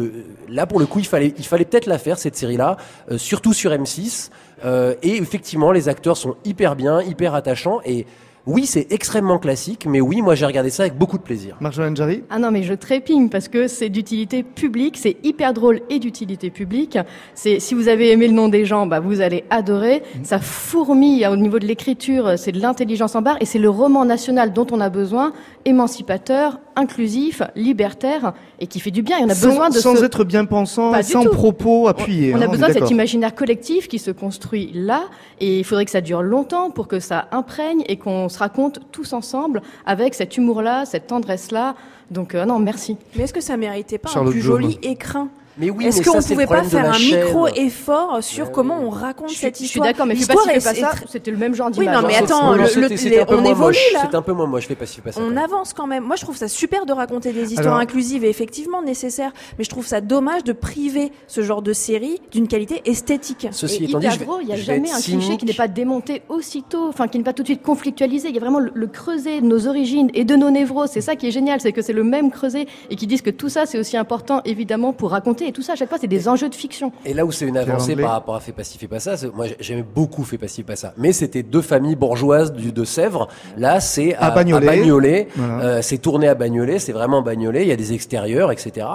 [0.49, 2.77] là pour le coup, il fallait, il fallait peut-être la faire cette série-là,
[3.11, 4.29] euh, surtout sur M6.
[4.65, 7.81] Euh, et effectivement, les acteurs sont hyper bien, hyper attachants.
[7.85, 8.05] Et
[8.47, 11.57] oui, c'est extrêmement classique, mais oui, moi j'ai regardé ça avec beaucoup de plaisir.
[11.59, 15.81] Marjolaine Jarry Ah non, mais je trépigne parce que c'est d'utilité publique, c'est hyper drôle
[15.91, 16.97] et d'utilité publique.
[17.35, 20.01] C'est si vous avez aimé le nom des gens, bah vous allez adorer.
[20.23, 24.05] Ça fourmille au niveau de l'écriture, c'est de l'intelligence en barre et c'est le roman
[24.05, 25.33] national dont on a besoin,
[25.65, 29.19] émancipateur, inclusif, libertaire et qui fait du bien.
[29.19, 30.03] Et on a sans, besoin de sans ce...
[30.03, 32.33] être bien pensant, Pas sans propos appuyés.
[32.33, 35.03] On hein, a est besoin de cet imaginaire collectif qui se construit là,
[35.39, 38.79] et il faudrait que ça dure longtemps pour que ça imprègne et qu'on se raconte
[38.91, 41.75] tous ensemble avec cet humour-là, cette tendresse-là.
[42.09, 42.97] Donc euh, non, merci.
[43.15, 44.61] Mais est-ce que ça méritait pas Charlotte un plus Blum.
[44.61, 45.29] joli écrin?
[45.57, 48.85] Mais oui, Est-ce qu'on c'est pouvait pas faire un micro effort sur comment oui.
[48.85, 50.91] on raconte Je cette je suis histoire d'accord, mais fais pas fais est- pas ça.
[50.91, 52.01] tr- C'était le même genre Oui, d'image.
[52.01, 53.93] non, mais attends, Non, le- le- on évolue, moche.
[53.93, 53.99] là.
[54.03, 55.19] C'était un peu moins moche, je fais pas, je fais pas ça.
[55.21, 56.03] On avance quand même.
[56.05, 59.31] Moi, je trouve ça super de raconter des histoires Alors- inclusives et effectivement nécessaires.
[59.57, 63.47] Mais je trouve ça dommage de priver ce genre de série d'une qualité esthétique.
[63.51, 64.07] Ceci Et étant dit,
[64.41, 67.33] il n'y a jamais un cliché qui n'est pas démonté aussitôt, enfin qui n'est pas
[67.33, 68.29] tout de suite conflictualisé.
[68.29, 70.91] Il y a vraiment le, le creuset de nos origines et de nos névroses.
[70.93, 73.29] C'est ça qui est génial, c'est que c'est le même creuset et qui disent que
[73.29, 75.40] tout ça c'est aussi important évidemment pour raconter.
[75.47, 76.91] Et tout ça à chaque fois c'est des enjeux de fiction.
[77.05, 79.15] Et là où c'est une avancée par rapport à Fais pas ci, fais pas ça,
[79.35, 80.93] moi j'aimais beaucoup Fais pas ci, fais pas ça.
[80.97, 83.27] Mais c'était deux familles bourgeoises du, de Sèvres.
[83.57, 84.65] Là, c'est à, À Bagnolet.
[84.65, 85.27] Bagnolet.
[85.35, 85.63] Voilà.
[85.63, 87.63] Euh, c'est tourné à Bagnolet, c'est vraiment Bagnolet.
[87.63, 88.87] Il y a des extérieurs, etc.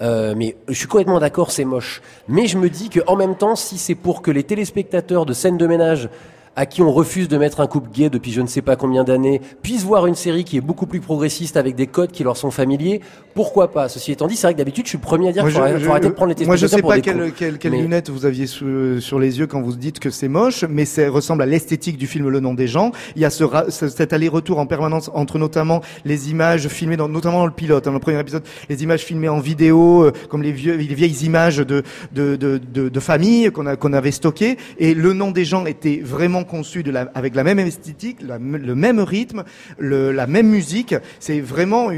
[0.00, 2.02] Euh, mais je suis complètement d'accord, c'est moche.
[2.28, 5.32] Mais je me dis que en même temps, si c'est pour que les téléspectateurs de
[5.32, 6.08] scène de ménage
[6.56, 9.04] à qui on refuse de mettre un couple gay depuis je ne sais pas combien
[9.04, 12.36] d'années puissent voir une série qui est beaucoup plus progressiste avec des codes qui leur
[12.36, 13.00] sont familiers,
[13.34, 13.88] pourquoi pas?
[13.88, 15.60] Ceci étant dit, c'est vrai que d'habitude, je suis le premier à dire qu'il faut,
[15.60, 19.18] arrêter de prendre les Moi, je sais pas quelles quelle, quelle lunettes vous aviez sur
[19.18, 22.28] les yeux quand vous dites que c'est moche, mais ça ressemble à l'esthétique du film
[22.28, 22.92] Le Nom des gens.
[23.16, 27.38] Il y a ce, cet aller-retour en permanence entre notamment les images filmées, dans, notamment
[27.38, 30.52] dans le pilote, dans le premier épisode, les images filmées en vidéo, euh, comme les,
[30.52, 34.58] vieux, les vieilles images de, de, de, de, de famille qu'on qu'on avait stockées.
[34.78, 38.74] Et Le Nom des gens était vraiment conçu de la, avec la même esthétique, le
[38.74, 39.44] même rythme,
[39.78, 40.94] la même musique.
[41.20, 41.90] C'est vraiment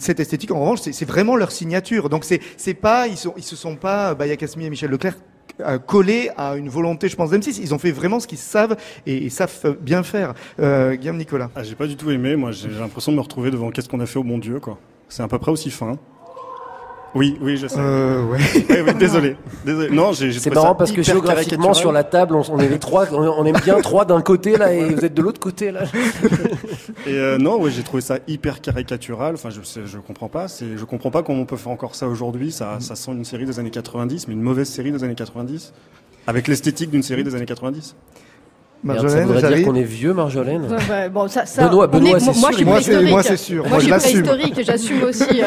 [0.00, 0.50] cette esthétique.
[0.50, 2.08] En revanche, c'est vraiment leur signature.
[2.08, 5.14] Donc c'est pas ils sont ils se sont pas Baya Kasmi et Michel Leclerc
[5.60, 7.60] euh, collés à une volonté, je pense, d'M6.
[7.62, 10.34] Ils ont fait vraiment ce qu'ils savent et, savent bien faire.
[10.58, 11.50] Euh, Guillaume Nicolas.
[11.54, 12.34] Ah, j'ai pas du tout aimé.
[12.34, 14.78] Moi, j'ai l'impression de me retrouver devant qu'est-ce qu'on a fait au bon Dieu, quoi.
[15.08, 15.96] C'est à peu près aussi fin.
[17.14, 17.78] Oui, oui, je sais.
[17.78, 18.38] Euh, ouais.
[18.98, 19.36] désolé.
[19.64, 19.94] désolé.
[19.94, 20.32] Non, j'ai.
[20.32, 24.04] C'est marrant parce que géographiquement sur la table, on, est trois, on aime bien trois
[24.04, 25.82] d'un côté là et vous êtes de l'autre côté là.
[27.06, 29.34] et euh, non, ouais, j'ai trouvé ça hyper caricatural.
[29.34, 30.48] Enfin, je je comprends pas.
[30.48, 32.50] C'est, je comprends pas comment on peut faire encore ça aujourd'hui.
[32.50, 35.72] Ça, ça sent une série des années 90, mais une mauvaise série des années 90,
[36.26, 37.94] avec l'esthétique d'une série des années 90.
[38.84, 40.68] Marjolaine, ça voudrait dire qu'on est vieux, Marjolaine.
[41.12, 43.10] bon, ça, ça, Benoît, Benoît est, moi, je suis préhistorique.
[43.10, 43.66] Moi, c'est sûr.
[43.66, 45.40] Moi, je suis préhistorique, j'assume aussi.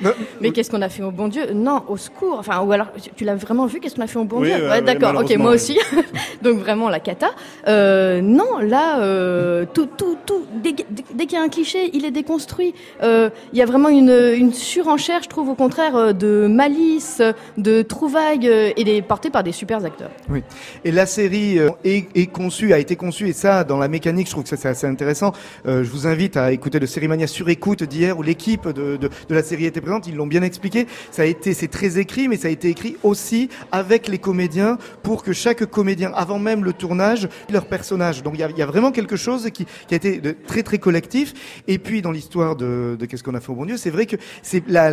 [0.40, 1.52] mais qu'est-ce qu'on a fait au bon Dieu?
[1.54, 2.36] Non, au secours.
[2.38, 4.68] Enfin, ou alors, tu l'as vraiment vu Qu'est-ce qu'on a fait au bon Dieu?
[4.68, 5.14] ouais, D'accord.
[5.20, 5.78] ok, moi aussi.
[6.42, 7.28] Donc vraiment la cata.
[7.68, 10.44] Euh, non, là, euh, tout, tout, tout.
[10.62, 10.74] Dès,
[11.14, 12.74] dès qu'il y a un cliché, il est déconstruit.
[13.02, 17.22] Euh, il y a vraiment une, une surenchère, je trouve, au contraire, de malice,
[17.58, 20.10] de trouvailles, et des, portée par des super acteurs.
[20.28, 20.42] Oui.
[20.84, 24.32] Et la série est est, conçu, a été conçu, et ça, dans la mécanique, je
[24.32, 25.32] trouve que ça c'est assez intéressant.
[25.66, 29.10] Euh, je vous invite à écouter le Cérimania sur écoute d'hier, où l'équipe de, de,
[29.30, 30.06] la série était présente.
[30.06, 30.86] Ils l'ont bien expliqué.
[31.10, 34.78] Ça a été, c'est très écrit, mais ça a été écrit aussi avec les comédiens
[35.02, 38.22] pour que chaque comédien, avant même le tournage, leur personnage.
[38.22, 41.34] Donc il y a, y a, vraiment quelque chose qui, a été très très collectif.
[41.68, 44.16] Et puis dans l'histoire de, qu'est-ce qu'on a fait au bon Dieu, c'est vrai que
[44.42, 44.90] c'est la,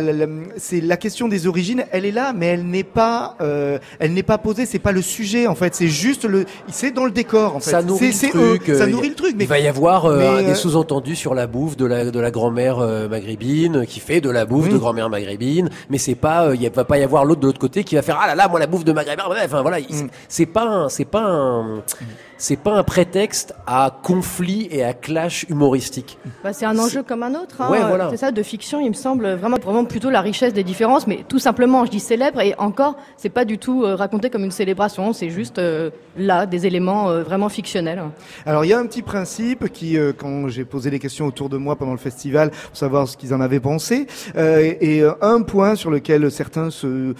[0.56, 1.84] c'est la question des origines.
[1.90, 4.66] Elle est là, mais elle n'est pas, euh, elle n'est pas posée.
[4.66, 5.74] C'est pas le sujet en fait.
[5.74, 6.44] C'est juste le,
[6.94, 7.70] dans le décor en fait.
[7.70, 8.74] Ça nourrit le truc.
[8.74, 9.34] ça nourrit le truc.
[9.36, 12.20] Mais il va y avoir euh, des euh, sous-entendus sur la bouffe de la de
[12.20, 16.54] la grand-mère euh, maghrébine qui fait de la bouffe de grand-mère maghrébine, mais c'est pas
[16.54, 18.48] il va pas y avoir l'autre de l'autre côté qui va faire ah là là
[18.48, 19.24] moi la bouffe de maghrébin.
[19.44, 20.08] Enfin voilà, mm.
[20.28, 21.82] c'est pas c'est pas un
[22.44, 26.18] c'est pas un prétexte à conflit et à clash humoristique.
[26.42, 27.62] Bah, c'est un enjeu comme un autre.
[27.62, 27.68] Hein.
[27.88, 28.10] voilà.
[28.10, 31.24] C'est ça, de fiction, il me semble vraiment, vraiment plutôt la richesse des différences, mais
[31.26, 34.50] tout simplement, je dis célèbre, et encore, c'est pas du tout euh, raconté comme une
[34.50, 38.02] célébration, c'est juste euh, là, des éléments euh, vraiment fictionnels.
[38.44, 41.56] Alors, il y a un petit principe qui, quand j'ai posé les questions autour de
[41.56, 45.90] moi pendant le festival, pour savoir ce qu'ils en avaient pensé, et un point sur
[45.90, 47.14] lequel certains se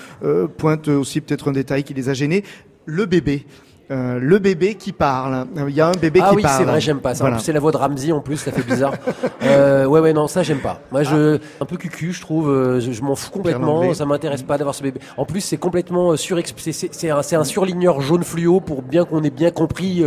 [0.58, 2.44] pointent aussi peut-être un détail qui les a gênés,
[2.84, 3.46] le bébé.
[3.90, 5.46] Euh, le bébé qui parle.
[5.68, 6.54] Il y a un bébé ah qui oui, parle.
[6.54, 7.38] Ah oui, c'est vrai, j'aime pas ça.
[7.38, 8.94] C'est la voix de Ramsey en plus, ça fait bizarre.
[9.42, 10.80] euh, ouais, ouais, non, ça j'aime pas.
[10.90, 12.50] Moi, je un peu cucu, je trouve.
[12.50, 13.92] Euh, je, m'en fous complètement.
[13.92, 15.00] Ça m'intéresse pas d'avoir ce bébé.
[15.16, 16.40] En plus, c'est complètement euh, sur.
[16.56, 20.02] C'est un, un surligneur jaune fluo pour bien qu'on ait bien compris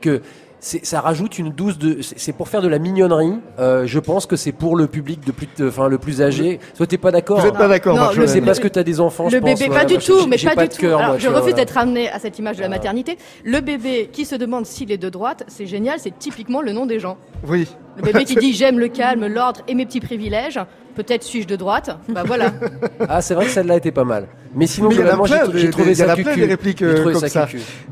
[0.00, 0.22] que
[0.60, 1.98] ça rajoute une douce de.
[2.00, 3.34] C'est pour faire de la mignonnerie.
[3.58, 6.60] Euh, je pense que c'est pour le public de plus, enfin le plus âgé.
[6.76, 9.24] Toi, t'es pas d'accord Vous êtes pas d'accord Je sais parce que t'as des enfants.
[9.24, 10.80] Le je bébé, pense, pas du tout, mais pas, pas du tout.
[10.80, 13.18] Cœur, je refuse d'être amené à cette image de la maternité.
[13.44, 15.98] Le bébé qui se demande s'il est de droite, c'est génial.
[15.98, 17.16] C'est typiquement le nom des gens.
[17.46, 17.68] Oui.
[17.96, 20.60] Le bébé qui dit j'aime le calme, l'ordre et mes petits privilèges.
[20.96, 21.96] Peut-être suis-je de droite.
[22.08, 22.52] Bah voilà.
[23.08, 24.26] Ah, c'est vrai que celle-là était pas mal.
[24.54, 26.30] Mais sinon, globalement, j'ai trouvé ça cucu.
[26.34, 27.46] Il y a des répliques euh, comme ça.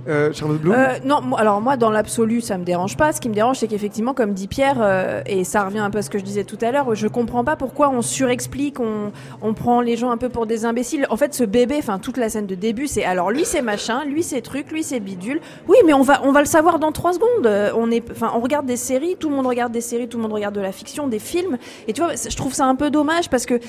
[0.08, 3.12] Euh, Charlotte Bloom euh, Non, alors moi, dans l'absolu, ça me dérange pas.
[3.12, 5.98] Ce qui me dérange, c'est qu'effectivement, comme dit Pierre, euh, et ça revient un peu
[5.98, 9.12] à ce que je disais tout à l'heure, je comprends pas pourquoi on surexplique, on,
[9.42, 11.06] on prend les gens un peu pour des imbéciles.
[11.10, 14.04] En fait, ce bébé, enfin, toute la scène de début, c'est alors lui, c'est machin,
[14.06, 15.40] lui, c'est truc, lui, c'est bidule.
[15.68, 17.46] Oui, mais on va, on va le savoir dans trois secondes.
[17.76, 20.22] On est, enfin, on regarde des séries, tout le monde regarde des séries, tout le
[20.22, 21.58] monde regarde de la fiction, des films.
[21.88, 23.60] Et tu vois, je trouve ça un peu dommage parce que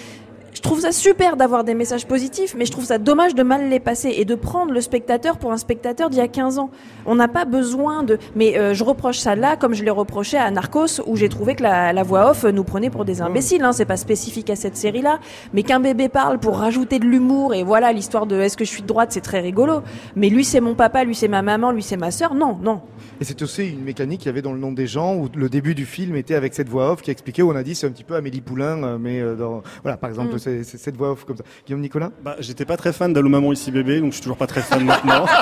[0.55, 3.69] je trouve ça super d'avoir des messages positifs, mais je trouve ça dommage de mal
[3.69, 6.69] les passer et de prendre le spectateur pour un spectateur d'il y a 15 ans.
[7.05, 8.17] On n'a pas besoin de...
[8.37, 11.55] Mais euh, je reproche ça là, comme je l'ai reproché à Narcos, où j'ai trouvé
[11.55, 13.63] que la, la, voix off nous prenait pour des imbéciles.
[13.63, 13.73] Hein.
[13.73, 15.19] C'est pas spécifique à cette série-là.
[15.53, 18.69] Mais qu'un bébé parle pour rajouter de l'humour, et voilà, l'histoire de est-ce que je
[18.69, 19.81] suis de droite, c'est très rigolo.
[20.15, 22.33] Mais lui, c'est mon papa, lui, c'est ma maman, lui, c'est ma sœur.
[22.33, 22.79] Non, non.
[23.19, 25.49] Et c'est aussi une mécanique qu'il y avait dans le nom des gens, où le
[25.49, 27.87] début du film était avec cette voix off qui expliquait, où on a dit c'est
[27.87, 29.61] un petit peu Amélie Poulain, euh, mais euh, dans...
[29.83, 31.43] voilà, par exemple, mm c'est cette voix off comme ça.
[31.65, 32.11] Guillaume Nicolas?
[32.23, 34.61] Bah, j'étais pas très fan d'Allô Maman ici bébé, donc je suis toujours pas très
[34.61, 35.25] fan maintenant.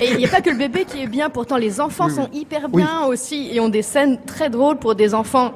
[0.00, 2.28] Et il n'y a pas que le bébé qui est bien, pourtant les enfants sont
[2.32, 5.52] hyper bien aussi et ont des scènes très drôles pour des enfants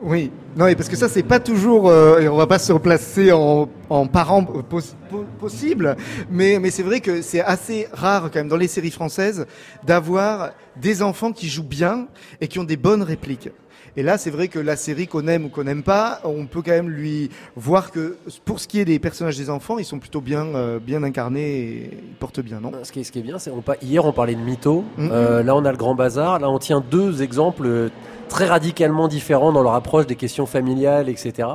[0.00, 2.72] Oui, non, mais parce que ça, c'est pas toujours, euh, et on va pas se
[2.72, 5.96] replacer en, en parent euh, pos- po- possible,
[6.30, 9.46] mais, mais c'est vrai que c'est assez rare quand même dans les séries françaises
[9.84, 12.06] d'avoir des enfants qui jouent bien
[12.40, 13.50] et qui ont des bonnes répliques.
[13.96, 16.62] Et là, c'est vrai que la série qu'on aime ou qu'on n'aime pas, on peut
[16.62, 19.98] quand même lui voir que pour ce qui est des personnages des enfants, ils sont
[19.98, 22.72] plutôt bien, euh, bien incarnés et ils portent bien, non?
[22.82, 23.50] Ce qui est, ce qui est bien, c'est
[23.82, 25.10] hier on parlait de mythos, Mhm.
[25.12, 27.88] Euh, là on a le grand bazar, là on tient deux exemples euh,
[28.28, 31.48] très radicalement différents dans leur approche des questions familiales, etc.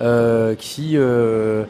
[0.00, 1.64] euh, qui, euh,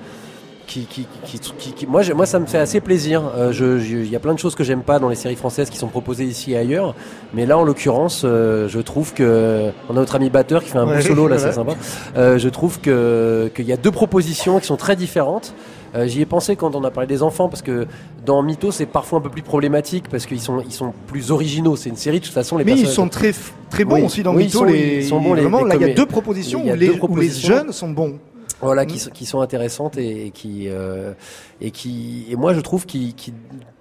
[0.81, 3.23] qui, qui, qui, qui- qui- moi, ça me fait assez plaisir.
[3.37, 5.37] Euh, je- je- Il y a plein de choses que j'aime pas dans les séries
[5.37, 6.95] françaises qui sont proposées ici et ailleurs,
[7.35, 10.79] mais là en l'occurrence, euh, je trouve que on a notre ami batteur qui fait
[10.79, 11.73] un Ouais, beau solo là, c'est sympa.
[12.16, 15.55] Euh, je trouve que qu'il y a deux propositions qui sont très différentes.
[15.95, 17.87] Euh, J'y ai pensé quand on a parlé des enfants parce que
[18.25, 21.77] dans Mytho c'est parfois un peu plus problématique parce qu'ils sont ils sont plus originaux.
[21.77, 23.33] C'est une série de toute façon les Mais ils sont très,
[23.85, 24.59] bons Oui, aussi dans oui, ils Mytho.
[24.61, 26.75] sont- les, ils sont bons, les- vraiment, les là, il y a deux propositions, où,
[26.75, 28.14] les, jeunes sont bons.
[28.63, 28.87] Voilà Mm.
[28.87, 31.13] qui, sont- qui sont intéressantes et, et qui euh,
[31.63, 33.15] et qui et moi je trouve qui,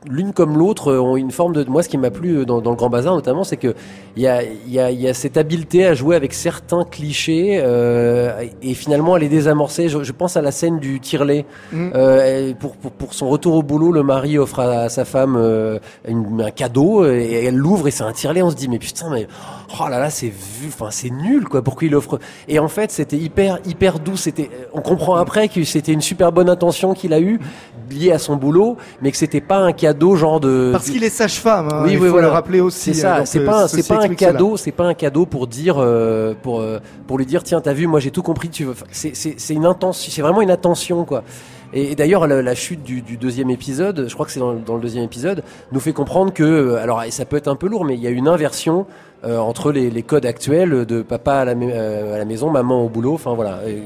[0.10, 2.76] l'une comme l'autre ont une forme de moi ce qui m'a plu dans, dans le
[2.76, 3.76] grand bazar notamment c'est que
[4.16, 6.84] il y a il y a il y a cette habileté à jouer avec certains
[6.86, 9.90] clichés euh, et finalement à les désamorcer.
[9.90, 11.90] Je, je pense à la scène du tirelet Mm.
[11.96, 15.80] euh, pour, pour pour son retour au boulot le mari offre à, sa femme euh,
[16.08, 18.42] une- un cadeau et elle l'ouvre et c'est un tirelet.
[18.42, 19.28] On se dit mais putain mais
[19.80, 21.62] oh là là c'est vu enfin c'est nul quoi.
[21.62, 22.20] Pourquoi il offre?
[22.48, 24.18] Et en fait c'était hyper hyper doux.
[24.18, 27.40] C'était on comprend après que c'était une super bonne intention qu'il a eue
[27.90, 31.10] liée à son boulot mais que c'était pas un cadeau genre de Parce qu'il est
[31.10, 32.28] sage-femme, hein, Oui, il oui, faut voilà.
[32.28, 32.94] le rappeler aussi.
[32.94, 35.48] c'est ça, donc, c'est euh, pas, c'est pas un cadeau, c'est pas un cadeau pour
[35.48, 38.66] dire, euh, pour, euh, pour lui dire, tiens, t'as vu, moi j'ai tout compris, tu
[38.66, 38.76] veux.
[38.92, 41.24] C'est, c'est, c'est une intention, c'est vraiment une attention, quoi.
[41.74, 44.60] Et, d'ailleurs, la, la chute du, du deuxième épisode, je crois que c'est dans, le-
[44.60, 45.42] dans le deuxième épisode,
[45.72, 48.08] nous fait comprendre que, alors, et ça peut être un peu lourd, mais il y
[48.08, 48.86] a une inversion
[49.24, 52.50] euh, entre les, les codes actuels de papa à la, mai- euh, à la maison,
[52.50, 53.14] maman au boulot.
[53.14, 53.60] Enfin voilà.
[53.68, 53.84] Et.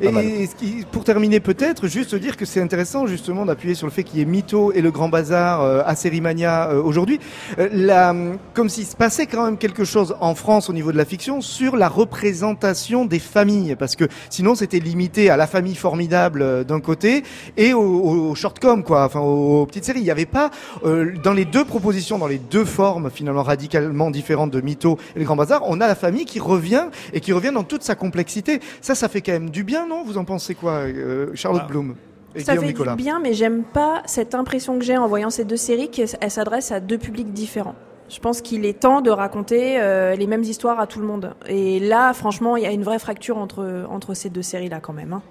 [0.00, 3.92] Et ce qui- pour terminer peut-être, juste dire que c'est intéressant justement d'appuyer sur le
[3.92, 7.18] fait qu'il y ait Mytho et le Grand Bazar euh, à Sérimania euh, aujourd'hui,
[7.58, 11.04] Euh, comme s'il se passait quand même quelque chose en France au niveau de la
[11.04, 16.42] fiction sur la représentation des familles, parce que sinon c'était limité à la famille formidable
[16.42, 17.24] euh, d'un côté
[17.56, 20.00] et au, au, au shortcom quoi, enfin aux, aux petites séries.
[20.00, 20.50] Il n'y avait pas
[20.84, 25.18] euh, dans les deux propositions, dans les deux formes finalement radicalement différentes de Mytho et
[25.18, 27.94] le Grand Bazar, on a la famille qui revient et qui revient dans toute sa
[27.94, 28.60] complexité.
[28.80, 31.68] Ça, ça fait quand même du bien, non Vous en pensez quoi, euh, Charlotte Ah.
[31.68, 31.94] Bloom
[32.34, 35.08] et Ça Guillaume fait Nicolas du bien, mais j'aime pas cette impression que j'ai en
[35.08, 37.74] voyant ces deux séries qu'elles s'adressent à deux publics différents.
[38.10, 41.34] Je pense qu'il est temps de raconter euh, les mêmes histoires à tout le monde.
[41.46, 44.92] Et là, franchement, il y a une vraie fracture entre, entre ces deux séries-là quand
[44.94, 45.12] même.
[45.14, 45.22] hein.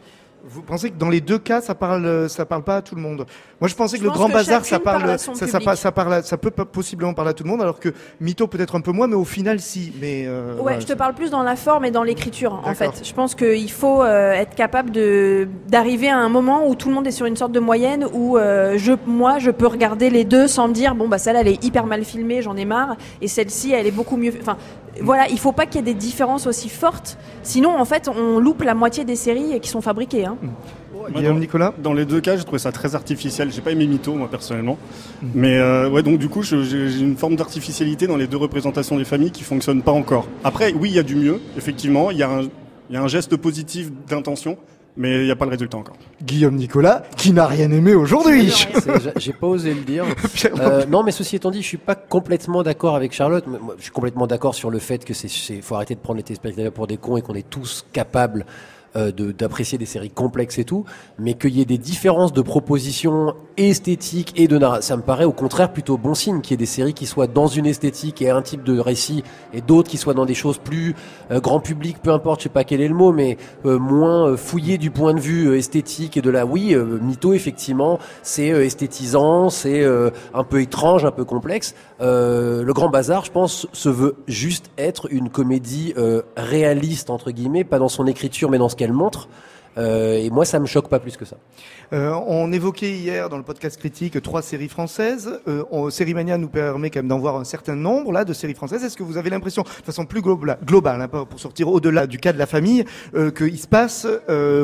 [0.46, 3.02] Vous pensez que dans les deux cas, ça parle, ça parle pas à tout le
[3.02, 3.26] monde?
[3.60, 6.52] Moi, je pensais Je que le Grand que Bazar, ça parle ça, parle, ça peut
[6.52, 7.90] possiblement parler à tout le monde, alors que
[8.22, 9.92] Mytho peut-être un peu moins, mais au final, si.
[10.00, 13.02] Mais euh, Ouais, je te parle plus dans la forme et dans l'écriture, en fait.
[13.04, 16.96] Je pense qu'il faut euh, être capable de d'arriver à un moment où tout le
[16.96, 20.24] monde est sur une sorte de moyenne, où euh, je, moi, je peux regarder les
[20.24, 22.96] deux sans me dire, bon, bah celle-là, elle est hyper mal filmée, j'en ai marre,
[23.22, 24.34] et celle-ci, elle est beaucoup mieux.
[24.40, 24.58] Enfin,
[25.02, 28.40] voilà, il faut pas qu'il y ait des différences aussi fortes, sinon, en fait, on
[28.40, 30.26] loupe la moitié des séries qui sont fabriquées.
[30.28, 30.38] Hein.
[30.93, 31.73] Moi, Guillaume dans- Nicolas?
[31.82, 33.51] Dans les deux cas, j'ai trouvé ça très artificiel.
[33.51, 34.78] J'ai pas aimé Mytho, moi, personnellement.
[35.36, 36.57] Mais euh, ouais, donc du coup, j'ai
[36.99, 40.28] une forme d'artificialité dans les deux représentations des familles qui fonctionnent pas encore.
[40.43, 42.11] Après, oui, il y a du mieux, effectivement.
[42.11, 42.41] Il y, a un-
[42.89, 44.57] il y a un geste positif d'intention,
[44.95, 45.95] mais il n'y a pas le résultat encore.
[46.23, 48.51] Guillaume Nicolas, qui n'a rien aimé aujourd'hui.
[49.17, 50.05] J'ai- pas osé le dire.
[50.59, 53.45] Euh, non, mais ceci étant dit, je suis pas complètement d'accord avec Charlotte.
[53.47, 56.17] Moi, je suis complètement d'accord sur le fait que c'est, c'est- faut arrêter de prendre
[56.17, 58.45] les téléspectateurs pour des cons et qu'on est tous capables
[58.98, 60.84] euh, d'apprécier des séries complexes et tout,
[61.18, 65.26] mais qu'il y ait des différences de propositions esthétiques et de narration, ça me paraît
[65.26, 68.22] au contraire plutôt bon signe qu'il y ait des séries qui soient dans une esthétique
[68.22, 69.24] et un type de récit
[69.54, 70.95] et d'autres qui soient dans des choses plus
[71.32, 74.30] euh, grand public, peu importe, je sais pas quel est le mot, mais euh, moins
[74.30, 79.50] euh, fouillé du point de vue esthétique et de la oui, mytho effectivement, c'est esthétisant,
[79.50, 79.86] c'est
[80.34, 81.76] un peu étrange, un peu complexe.
[82.00, 85.93] Le Grand Bazar, je pense, se veut juste être une comédie
[86.36, 89.30] réaliste entre guillemets, pas dans son écriture, mais dans ce qu'elle montre.
[89.78, 91.38] Euh, et moi, ça me choque pas plus que ça.
[91.94, 95.40] Euh, on évoquait hier dans le podcast critique trois séries françaises.
[95.48, 98.56] Euh, on, Sérimania nous permet quand même d'en voir un certain nombre là de séries
[98.56, 98.84] françaises.
[98.84, 102.34] Est-ce que vous avez l'impression, de façon plus globale, hein, pour sortir au-delà du cas
[102.34, 102.86] de la famille,
[103.16, 104.08] euh, qu'il se passe,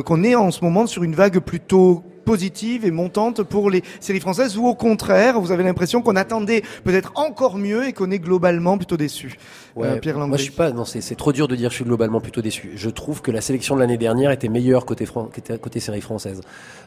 [0.06, 4.20] qu'on est en ce moment sur une vague plutôt positive et montante pour les séries
[4.20, 8.20] françaises ou au contraire, vous avez l'impression qu'on attendait peut-être encore mieux et qu'on est
[8.20, 9.38] globalement plutôt déçu
[9.78, 10.38] Euh, Pierre moi Landry.
[10.38, 12.72] je suis pas, non, c'est trop dur de dire je suis globalement plutôt déçu.
[12.76, 16.02] Je trouve que la sélection de l'année dernière était meilleure côté fran- côté, côté série
[16.02, 16.42] française.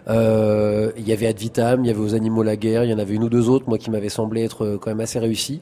[0.08, 2.94] Euh, Il y avait Ad Vitam, il y avait Aux Animaux la guerre, il y
[2.94, 5.18] en avait une ou deux autres, moi qui m'avaient semblé être euh, quand même assez
[5.18, 5.60] réussi.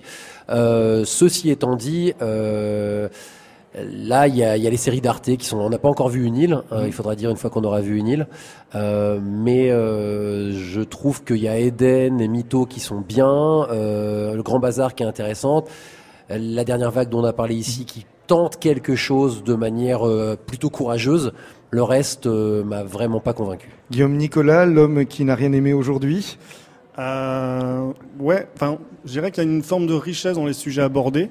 [0.50, 3.08] Euh, ceci étant dit, euh,
[3.76, 5.58] Là, il y a, il y a les séries d'Arte qui sont.
[5.58, 6.60] On n'a pas encore vu une île.
[6.70, 6.86] euh, Mhm.
[6.86, 8.26] il faudra dire une fois qu'on aura vu une île.
[8.76, 13.26] Euh, mais euh, je trouve qu'il y a Eden et Mytho qui sont bien.
[13.70, 15.68] euh, le Grand Bazar qui est intéressante.
[16.30, 20.02] La dernière vague dont on a parlé ici qui tente quelque chose de manière
[20.46, 21.32] plutôt courageuse.
[21.70, 23.68] Le reste m'a vraiment pas convaincu.
[23.90, 26.38] Guillaume Nicolas, l'homme qui n'a rien aimé aujourd'hui.
[26.96, 31.30] Ouais, enfin, je dirais qu'il y a une forme de richesse dans les sujets abordés.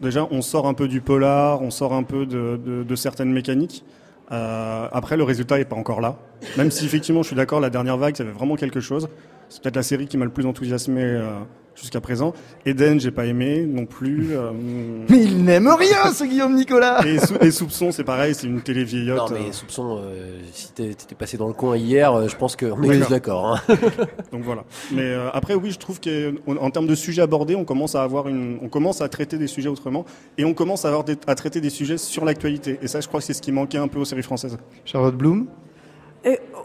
[0.00, 3.84] Déjà, on sort un peu du polar, on sort un peu de, certaines mécaniques.
[4.32, 6.16] Euh, après, le résultat n'est pas encore là.
[6.56, 9.08] Même si effectivement, je suis d'accord, la dernière vague, ça avait vraiment quelque chose.
[9.48, 11.40] C'est peut-être la série qui m'a le plus enthousiasmé euh,
[11.74, 12.34] jusqu'à présent.
[12.66, 14.28] Eden, j'ai pas aimé non plus.
[14.32, 14.50] euh,
[15.08, 18.60] Mais il n'aime rien, ce Guillaume Nicolas et, sou- et Soupçon, c'est pareil, c'est une
[18.60, 19.30] télé Non, vieillotte.
[19.32, 22.82] mais euh, soupçon, euh, si t'étais passé dans le coin hier, euh, je pense qu'on
[22.82, 23.54] est d'accord.
[23.68, 23.74] hein.
[24.32, 24.64] Donc voilà.
[24.92, 28.28] Mais euh, après, oui, je trouve qu'en termes de sujets abordés, on commence à avoir
[28.28, 30.04] une, on commence à traiter des sujets autrement,
[30.38, 32.78] et on commence à avoir des- à traiter des sujets sur l'actualité.
[32.82, 34.58] Et ça, je crois que c'est ce qui manquait un peu aux séries françaises.
[34.84, 35.46] Charlotte Bloom?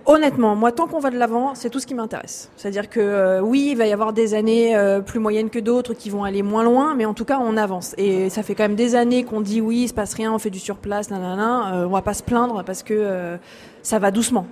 [0.08, 2.52] Honnêtement, moi, tant qu'on va de l'avant, c'est tout ce qui m'intéresse.
[2.58, 5.96] C'est-à-dire que euh, oui, il va y avoir des années euh, plus moyennes que d'autres
[5.96, 7.96] qui vont aller moins loin, mais en tout cas, on avance.
[7.98, 10.38] Et ça fait quand même des années qu'on dit oui, il se passe rien, on
[10.38, 11.74] fait du surplace, nanana.
[11.74, 13.38] Euh, on va pas se plaindre parce que euh,
[13.82, 14.46] ça va doucement.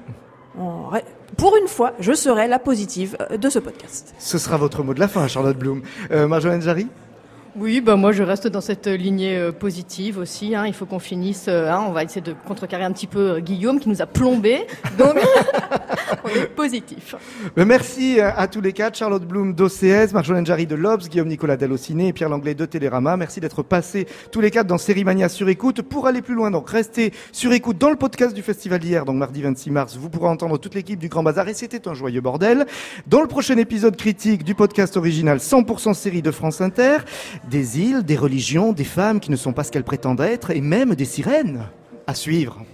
[1.38, 4.14] Pour une fois, je serai la positive euh, de ce podcast.
[4.20, 5.82] Ce sera votre mot de la fin, Charlotte Bloom.
[6.12, 6.88] Euh, Marjolaine Jarry
[7.56, 10.56] Oui, bah moi je reste dans cette lignée euh, positive aussi.
[10.56, 10.66] Hein.
[10.66, 11.46] Il faut qu'on finisse.
[11.48, 14.08] euh, hein, on va essayer de contrecarrer un petit peu euh, Guillaume qui nous a
[14.08, 14.66] plombé.
[14.98, 15.16] Donc
[16.24, 17.14] on est positif.
[17.56, 22.08] Merci à, tous les quatre, Charlotte Bloom d'OCS, Marjolaine Jarry de l'Obs, Guillaume Nicolas d'Allociné
[22.08, 23.18] et Pierre Langlais de Télérama.
[23.18, 25.84] Merci d'être passés tous les quatre dans Sérimania sur écoute.
[25.84, 29.18] Pour aller plus loin, donc restez sur écoute dans le podcast du festival d'hier, donc
[29.18, 29.96] mardi 26 mars.
[29.96, 32.66] Vous pourrez entendre toute l'équipe du Grand Bazar et c'était un joyeux bordel.
[33.06, 36.98] Dans le prochain épisode critique du podcast original 100% série de France Inter,
[37.50, 40.62] des îles, des religions, des femmes qui ne sont pas ce qu'elles prétendent être et
[40.62, 41.66] même des sirènes.
[42.06, 42.66] À suivre.